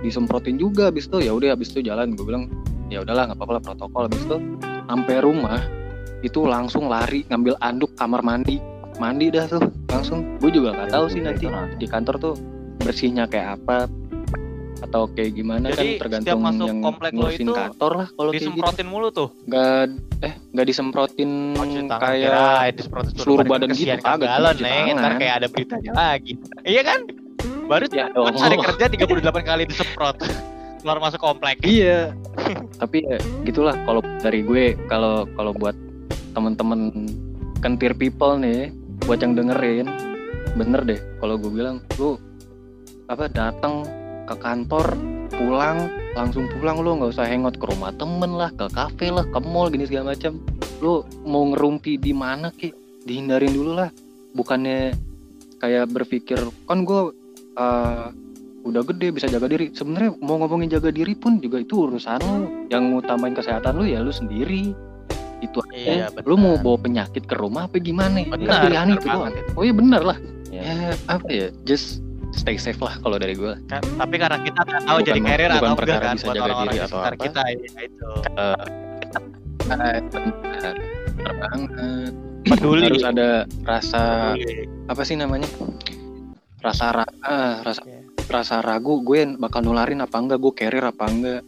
[0.00, 0.88] disemprotin juga.
[0.88, 2.16] Habis itu ya udah habis itu jalan.
[2.16, 2.48] Gue bilang
[2.88, 4.08] ya udahlah nggak apa-apa protokol.
[4.08, 4.36] Habis itu
[4.88, 5.60] sampai rumah
[6.24, 8.56] itu langsung lari ngambil anduk kamar mandi.
[8.96, 10.20] Mandi dah tuh langsung.
[10.42, 11.44] Gue juga nggak tahu sih nanti
[11.78, 12.34] di kantor tuh
[12.82, 13.86] bersihnya kayak apa
[14.84, 18.08] atau kayak gimana Jadi, kan tergantung setiap masuk yang komplek lo ngurusin itu kantor lah
[18.12, 18.38] kalau gitu.
[18.42, 19.28] disemprotin mulu tuh?
[19.48, 19.84] Nggak
[20.20, 24.84] eh nggak disemprotin Oh, kayak kirain disemprotin seluruh badan gitu, kagak, galon neng.
[25.00, 26.32] ntar kayak ada beritanya lagi.
[26.74, 27.00] Iya kan?
[27.64, 30.16] Baru ya kan hari kerja 38 kali disemprot.
[30.84, 31.64] Keluar masuk komplek.
[31.64, 32.12] Iya.
[32.76, 33.16] Tapi ya
[33.48, 35.72] gitulah kalau dari gue kalau kalau buat
[36.36, 37.08] temen-temen
[37.64, 38.68] kentir people nih
[39.02, 39.90] buat yang dengerin
[40.54, 42.14] bener deh kalau gue bilang lu
[43.10, 43.82] apa datang
[44.24, 44.94] ke kantor
[45.34, 49.38] pulang langsung pulang lu nggak usah hangout ke rumah temen lah ke kafe lah ke
[49.42, 50.38] mall gini segala macam
[50.84, 52.72] lu mau ngerumpi di mana ki?
[53.08, 53.88] Dihindarin dulu lah.
[54.36, 54.92] Bukannya
[55.56, 56.36] kayak berpikir
[56.68, 57.14] kan gue
[57.56, 58.06] eh,
[58.64, 59.72] udah gede bisa jaga diri.
[59.72, 62.68] Sebenarnya mau ngomongin jaga diri pun juga itu urusan lu.
[62.68, 64.76] Yang ngutamain kesehatan lu ya lu sendiri
[65.44, 66.14] itu Iya, aja.
[66.14, 66.24] Benar.
[66.24, 68.20] lu mau bawa penyakit ke rumah apa gimana?
[68.20, 69.32] Benar, kan pilihan benar itu doang.
[69.54, 70.18] oh iya bener lah.
[70.48, 70.62] Iya.
[70.62, 70.74] ya
[71.06, 71.46] apa ya?
[71.62, 72.00] Just
[72.32, 75.38] stay safe lah kalau dari gue Kan- tapi karena kita nggak tahu Bukan- jadi carrier
[75.46, 77.14] bukan atau enggak perkara kan bisa jaga orang-orang diri di atau apa.
[77.16, 78.08] kita ya itu.
[79.64, 80.02] Banget
[82.44, 82.82] peduli.
[82.84, 83.28] harus ada
[83.62, 84.02] rasa
[84.34, 84.66] Peduli.
[84.86, 85.48] apa sih namanya?
[86.60, 87.96] Rasa ra ah, rasa Oke.
[88.26, 91.40] rasa ragu gue bakal nularin apa enggak gue carrier apa enggak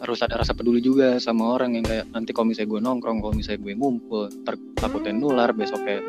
[0.00, 3.34] harus ada rasa peduli juga sama orang yang kayak nanti kalau misalnya gue nongkrong kalau
[3.36, 4.32] misalnya gue ngumpul
[4.80, 6.04] takutnya nular besok kayak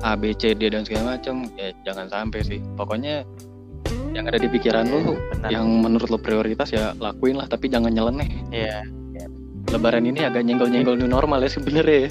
[0.00, 2.58] A B C D dan segala macam ya jangan sampai sih.
[2.78, 3.26] Pokoknya
[4.16, 5.52] yang ada di pikiran lu benar.
[5.52, 8.28] yang menurut lo prioritas ya lakuin lah tapi jangan nyeleneh.
[8.48, 8.88] Iya
[9.68, 12.10] lebaran ini agak nyenggol-nyenggol new normal ya sebenarnya ya.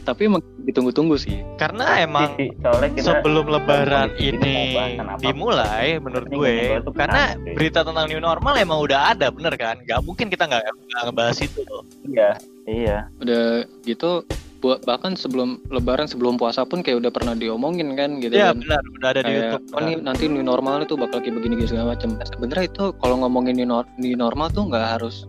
[0.00, 1.40] Tapi emang ditunggu-tunggu sih.
[1.56, 4.74] Karena emang kita sebelum lebaran ini
[5.22, 9.78] dimulai menurut gue karena berita tentang new normal emang udah ada bener kan?
[9.86, 11.60] Nggak mungkin kita nggak nggak ngebahas itu.
[11.70, 12.30] Loh iya
[12.66, 12.98] iya.
[13.22, 18.34] Udah gitu buat bahkan sebelum lebaran sebelum puasa pun kayak udah pernah diomongin kan gitu
[18.34, 18.64] Iya kan.
[18.64, 21.60] benar udah ada di kayak YouTube oh nih nanti new normal itu bakal kayak begini
[21.60, 22.16] gini segala macam.
[22.24, 25.28] Sebenarnya itu kalau ngomongin new, nor- new normal tuh nggak harus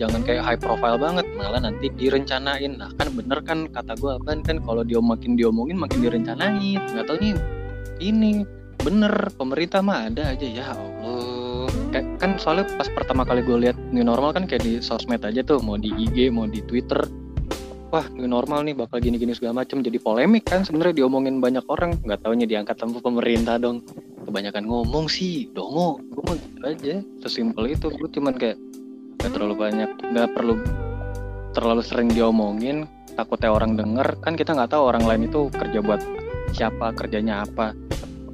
[0.00, 2.80] jangan kayak high profile banget malah nanti direncanain.
[2.80, 6.80] Nah kan bener kan kata gue kan kan kalau dia makin diomongin makin direncanain.
[6.80, 7.36] Nggak tahu nih
[8.00, 8.48] ini
[8.80, 11.68] bener pemerintah mah ada aja ya Allah.
[11.92, 15.44] Kayak kan soalnya pas pertama kali gue lihat new normal kan kayak di sosmed aja
[15.44, 17.04] tuh mau di IG mau di Twitter.
[17.92, 22.00] Wah new normal nih bakal gini-gini segala macam jadi polemik kan sebenarnya diomongin banyak orang.
[22.00, 23.84] Nggak taunya diangkat sama pemerintah dong.
[24.24, 26.94] Kebanyakan ngomong sih dongo gue mah gitu aja.
[27.20, 28.56] Sesimpel itu gue cuman kayak
[29.20, 30.54] nggak terlalu banyak nggak perlu
[31.52, 36.00] terlalu sering diomongin takutnya orang denger kan kita nggak tahu orang lain itu kerja buat
[36.56, 37.76] siapa kerjanya apa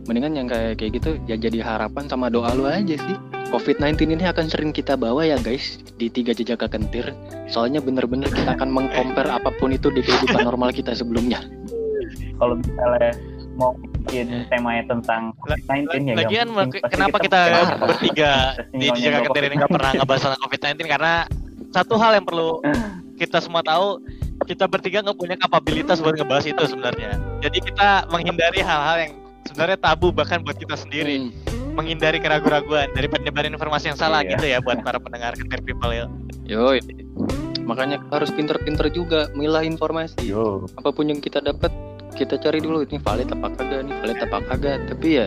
[0.07, 4.25] mendingan yang kayak kayak gitu ya jadi harapan sama doa lu aja sih COVID-19 ini
[4.27, 7.15] akan sering kita bawa ya guys di tiga jejak kentir.
[7.47, 11.47] Soalnya bener-bener kita akan mengcompare apa pun itu di kehidupan normal kita sebelumnya.
[12.43, 13.15] Kalau misalnya
[13.57, 13.73] mau
[14.05, 16.47] bikin temanya tentang La- COVID-19 ya Lagian
[16.87, 17.41] kenapa kita
[17.79, 18.31] bertiga
[18.71, 21.15] di Ketir ini nggak pernah ngebahas tentang COVID-19 karena
[21.73, 22.61] satu hal yang perlu
[23.17, 24.01] kita semua tahu
[24.45, 27.17] kita bertiga nggak punya kapabilitas buat ngebahas itu sebenarnya.
[27.41, 31.73] Jadi kita menghindari hal-hal yang sebenarnya tabu bahkan buat kita sendiri, Hmm.
[31.75, 34.37] menghindari keraguan-raguan dari penyebaran informasi yang salah Iya.
[34.37, 36.07] gitu ya buat para pendengar Ketir People ya.
[36.45, 36.85] Yoi.
[37.65, 40.21] Makanya harus pinter-pinter juga milah informasi.
[40.23, 40.69] Yo.
[40.77, 41.73] Apa pun yang kita dapat,
[42.17, 44.79] kita cari dulu ini valid apa kagak, ini valid apa kagak.
[44.89, 45.27] Tapi ya,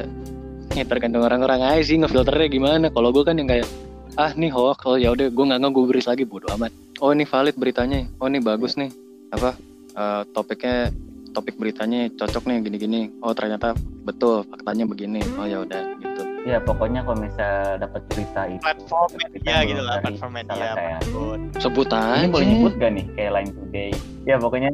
[0.73, 2.89] ya tergantung orang-orang aja sih ngefilternya gimana.
[2.89, 3.69] Kalau gue kan yang kayak
[4.17, 6.73] ah nih hoax, oh ya udah gue nggak nggak gue beris lagi bodo amat.
[6.99, 8.89] Oh ini valid beritanya, oh ini bagus nih
[9.29, 9.53] apa
[9.93, 10.89] eh, topiknya
[11.29, 13.01] topik beritanya cocok nih gini-gini.
[13.21, 15.21] Oh ternyata betul faktanya begini.
[15.37, 16.25] Oh ya udah gitu.
[16.47, 21.07] Ya pokoknya kalau misalnya dapat berita itu Platform media gitu lah, platform media kayak apa
[21.11, 21.39] pun.
[21.59, 23.91] Sebut ini boleh nyebut gak nih kayak Line Today
[24.27, 24.71] ya pokoknya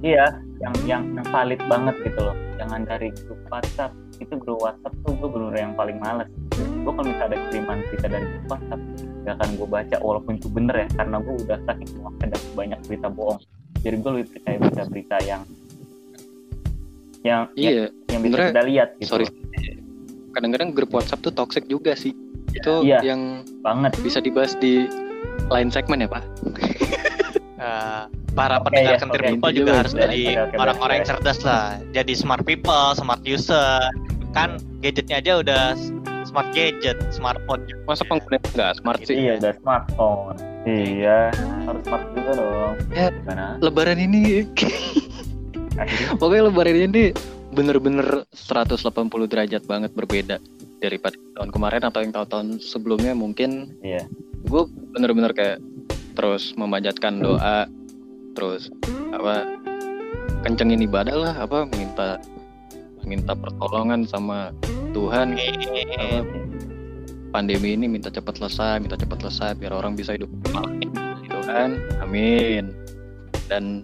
[0.00, 0.26] iya
[0.58, 5.12] yang yang yang valid banget gitu loh jangan dari grup WhatsApp itu grup WhatsApp tuh
[5.14, 8.80] gue bener yang paling males gue kalau misalnya ada kiriman berita dari grup WhatsApp
[9.20, 12.80] gak akan gue baca walaupun itu bener ya karena gue udah saking muak ada banyak
[12.84, 13.40] berita bohong
[13.80, 15.42] jadi gue lebih percaya berita-berita yang
[17.20, 19.26] yang yang, Iya, yang bisa sebenarnya- kita lihat gitu sorry.
[20.30, 22.14] kadang-kadang grup WhatsApp tuh toxic juga sih.
[22.50, 23.02] Itu Iya.
[23.04, 24.88] yang banget bisa dibahas di
[25.46, 26.22] lain segmen ya Pak.
[27.60, 28.02] Eh,
[28.32, 29.28] para Oke, pendengar ya, Kentir oke.
[29.36, 30.22] People juga harus jadi
[30.56, 31.76] orang-orang yang cerdas lah.
[31.92, 33.84] Jadi smart people, smart user.
[34.32, 35.64] Kan gadgetnya aja udah
[36.24, 37.82] smart gadget, smartphone juga.
[37.84, 39.14] Masa pengguna nggak smart sih?
[39.18, 41.32] iya udah smartphone iya
[41.66, 43.08] harus smart juga dong Ya.
[43.10, 44.44] gimana Lebaran ini,
[46.20, 47.04] pokoknya Lebaran ini
[47.50, 48.78] bener-bener 180
[49.26, 50.36] derajat banget berbeda
[50.78, 54.06] daripada tahun kemarin atau yang tahun-tahun sebelumnya mungkin Iya.
[54.46, 54.62] gue
[54.94, 55.58] bener-bener kayak
[56.20, 57.64] terus memanjatkan doa
[58.36, 58.68] terus
[59.16, 59.48] apa
[60.44, 62.20] kencengin ibadah lah apa minta
[63.08, 64.52] minta pertolongan sama
[64.92, 66.20] Tuhan apa,
[67.32, 70.28] pandemi ini minta cepat selesai, minta cepat selesai biar orang bisa hidup
[71.24, 71.80] gitu kan.
[72.04, 72.74] Amin.
[73.48, 73.80] Dan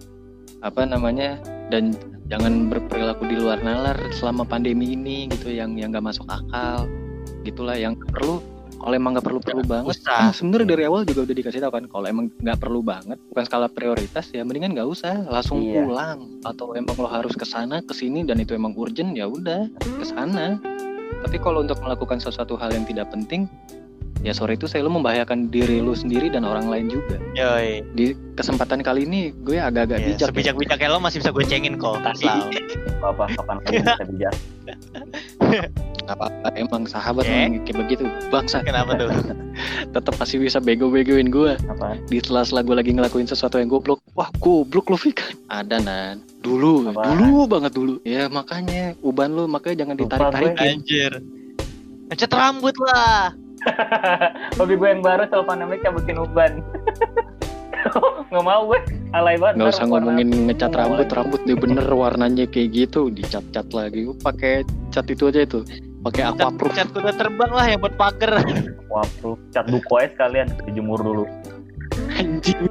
[0.61, 1.41] apa namanya?
[1.73, 1.95] Dan
[2.29, 6.85] jangan berperilaku di luar nalar selama pandemi ini gitu yang yang nggak masuk akal.
[7.41, 8.43] Gitulah yang perlu
[8.87, 10.15] kalau emang nggak perlu perlu banget usah.
[10.15, 13.43] ah, sebenarnya dari awal juga udah dikasih tahu kan kalau emang nggak perlu banget bukan
[13.43, 15.83] skala prioritas ya mendingan nggak usah langsung Iya.
[15.83, 19.67] pulang atau emang lo harus ke sana ke sini dan itu emang urgent ya udah
[19.75, 20.55] ke sana
[21.19, 23.51] tapi kalau untuk melakukan sesuatu hal yang tidak penting
[24.19, 27.85] ya sore itu saya lo membahayakan diri lo sendiri dan orang lain juga Yoi.
[27.91, 30.27] di kesempatan kali ini gue agak-agak Ya, bijak ya.
[30.27, 32.01] sebijak-bijaknya lo masih bisa gue cengin kok.
[32.13, 32.49] Selalu.
[32.99, 34.33] apa kapan kamu bisa bijak
[35.99, 39.09] Nggak apa-apa emang sahabat emang kayak begitu bangsa Kenapa tuh?
[39.93, 44.31] tetap masih bisa bego-begoin gue apa di sela-sela gue lagi ngelakuin sesuatu yang goblok wah
[44.37, 47.15] goblok lo Fik ada nan dulu Apaan?
[47.15, 51.13] dulu banget dulu ya makanya uban lu makanya jangan Lupa ditarik tarikin Anjir.
[52.07, 53.35] Ngecat rambut lah.
[54.59, 56.51] hobi gue yang baru soal pandemi cabutin uban.
[58.27, 58.79] Nggak mau gue
[59.11, 59.55] alay banget.
[59.55, 64.03] Nggak usah warna- ngomongin ngecat rambut rambut dia bener warnanya kayak gitu dicat-cat lagi.
[64.03, 64.53] Gua pakai
[64.89, 65.63] cat itu aja itu
[65.97, 66.71] pakai Cat, aquaproof.
[66.73, 68.43] cat kuda terbang lah yang buat pagar.
[68.93, 71.23] waproof cat buku aja sekalian dijemur dulu.
[72.09, 72.67] Anjing.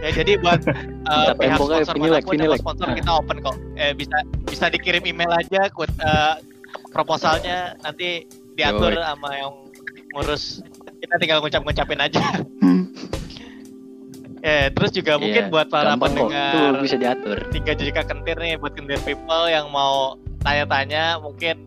[0.00, 2.96] Ya jadi buat uh, Cat pihak sponsor Vinilek, mana pun sponsor Nah.
[2.96, 3.56] kita open kok.
[3.76, 6.34] Eh bisa bisa dikirim email aja quote, eh,
[6.88, 7.76] proposalnya.
[7.80, 9.00] Nanti diatur Yoi.
[9.02, 9.52] sama yang
[10.12, 10.62] ngurus.
[10.98, 12.22] Kita tinggal ngucap-ngucapin aja.
[14.40, 17.36] Eh, terus juga mungkin Iya, buat para pendengar bisa diatur.
[17.52, 21.60] Tiga jika kentir nih buat kentir people yang mau tanya-tanya mungkin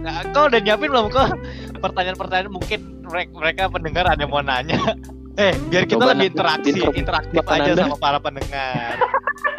[0.00, 1.12] nah, kau udah nyiapin belum?
[1.12, 1.28] Kok
[1.78, 4.80] pertanyaan-pertanyaan mungkin mereka, mereka pendengar ada yang mau nanya.
[5.34, 7.82] Eh biar kita Coba lebih interaksi intro- interaktif buat aja Anda.
[7.90, 8.94] sama para pendengar.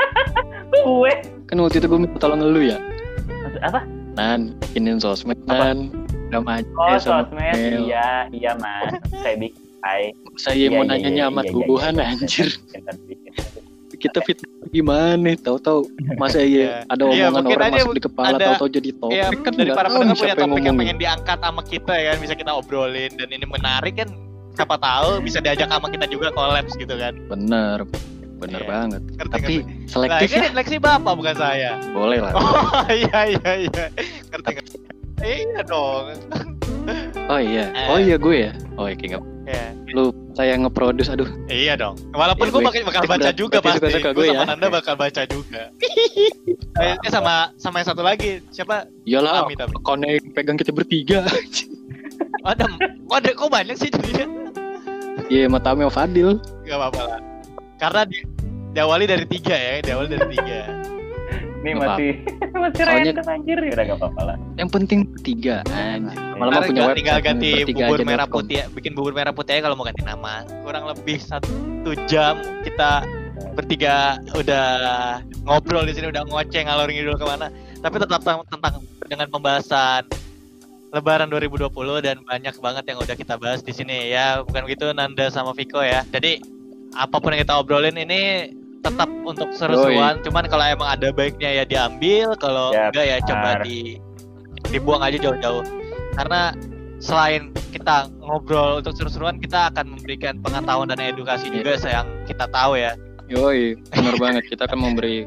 [0.88, 1.14] Gue.
[1.46, 2.80] Kan waktu itu gue minta tolong lu ya.
[3.28, 3.80] Maksud apa?
[4.16, 5.76] Nan bikinin sosmed Apa?
[5.76, 5.92] nan
[6.36, 7.38] sama aja oh sama sosmed.
[7.56, 7.78] mail.
[7.84, 8.92] iya iya mas.
[9.14, 10.04] Saya bikin Hai.
[10.36, 12.48] saya Iya, mau iya, nanya iya, amat iya, iya, bubuhan iya, iya, anjir.
[13.86, 14.02] Bikin.
[14.02, 15.30] kita fit gimana?
[15.36, 15.80] Tahu-tahu
[16.16, 16.72] masa iya Iya.
[16.86, 19.16] ada Iya, omongan orang masuk di kepala ada- tahu-tahu jadi topik.
[19.16, 22.10] ya kan dari para pendengar punya topik yang pengen diangkat sama kita ya.
[22.12, 24.10] Kan bisa kita obrolin dan ini menarik kan.
[24.52, 27.14] Siapa tahu bisa diajak sama kita juga kolaps gitu kan.
[27.28, 27.80] Bener
[28.36, 28.68] bener Iya.
[28.68, 29.02] banget.
[29.16, 29.56] Ngerti tapi ngerti?
[29.56, 30.50] nah selektif ini ya.
[30.52, 31.72] seleksi bapak bukan saya.
[31.90, 32.34] Boleh lah.
[32.36, 33.86] Oh iya iya iya.
[34.28, 34.76] Ngerti ngerti
[35.22, 36.06] iya dong
[37.32, 37.88] oh iya Eh.
[37.88, 40.04] oh iya gue ya oh iya kayak nggak- ya lu
[40.34, 41.96] saya ngeproduce aduh Iya dong.
[42.12, 43.78] Walaupun Ya, gue gue- bakal, bakal baca juga pasti.
[43.80, 44.50] suka-suka Gue gue sama ya.
[44.50, 45.62] Nanda bakal baca juga.
[46.84, 48.84] eh, eh, sama sama yang satu lagi siapa?
[49.06, 49.56] iyalah tapi.
[49.80, 51.24] konek pegang kita bertiga
[52.44, 52.68] Ada,
[53.08, 54.28] ada kok banyak sih jadinya?
[55.26, 56.38] Iya, yeah, Matami Fadil.
[56.62, 57.20] Gak apa-apa lah.
[57.76, 58.20] Karena di,
[58.72, 60.60] diawali dari tiga ya, diawali dari tiga.
[61.58, 62.12] Ini masih
[62.62, 64.38] masih Soalnya- random anjir ya udah gak apa-apa lah.
[64.56, 66.18] Yang penting tiga anjir.
[66.36, 69.62] Mah punya tinggal- website tinggal ganti bubur merah putih ya, bikin bubur merah putih aja
[69.68, 70.44] kalau mau ganti nama.
[70.64, 73.04] Kurang lebih satu jam kita
[73.56, 74.68] bertiga udah
[75.48, 77.48] ngobrol di sini udah ngoceh ngalor ngidul ke mana.
[77.80, 78.74] Tapi tetap tentang, tentang
[79.06, 80.04] dengan pembahasan
[80.92, 84.44] Lebaran 2020 dan banyak banget yang udah kita bahas di sini ya.
[84.48, 86.08] Bukan begitu Nanda sama Viko ya.
[86.08, 86.40] Jadi
[86.96, 88.48] apa pun yang kita obrolin ini
[88.86, 90.22] tetap untuk seru-seruan.
[90.22, 93.98] Cuman kalau emang ada baiknya ya diambil, kalau Ya, enggak ya coba di
[94.70, 95.66] dibuang aja jauh-jauh.
[96.14, 96.54] Karena
[97.02, 102.78] selain kita ngobrol untuk seru-seruan, kita akan memberikan pengetahuan dan edukasi juga yang kita tahu
[102.78, 102.94] ya.
[103.26, 104.44] Yoi, benar banget.
[104.48, 105.26] Kita akan memberi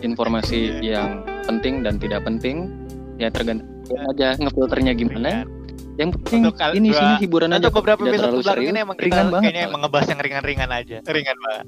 [0.00, 2.72] informasi yang penting dan tidak penting.
[3.14, 3.70] Ya tergantung
[4.10, 5.46] aja ngefilternya gimana.
[5.94, 7.58] Yang penting Untuk ini dua- sini hiburan aja.
[7.62, 9.42] Untuk beberapa tidak episode terlalu serius, ini emang kita ringan banget.
[9.46, 10.96] kayaknya emang ngebahas yang ringan-ringan aja.
[11.06, 11.66] Ringan banget.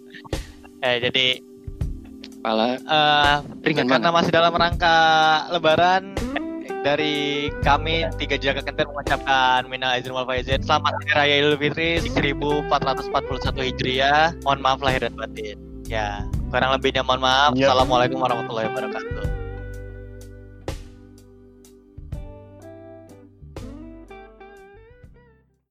[0.87, 1.27] Eh, jadi
[2.39, 3.35] Kepala eh
[3.67, 4.19] ringan karena banget.
[4.23, 4.97] masih dalam rangka
[5.51, 6.15] lebaran.
[6.87, 10.63] Dari kami tiga jaga kenten mengucapkan minal aizin wal faizin.
[10.63, 14.39] Selamat hari raya Idul Fitri 1441 Hijriah.
[14.47, 15.59] Mohon maaf lahir dan batin.
[15.91, 16.23] Ya
[16.55, 17.51] kurang lebihnya mohon maaf.
[17.59, 17.75] Iya.
[17.75, 19.36] assalamualaikum warahmatullahi wabarakatuh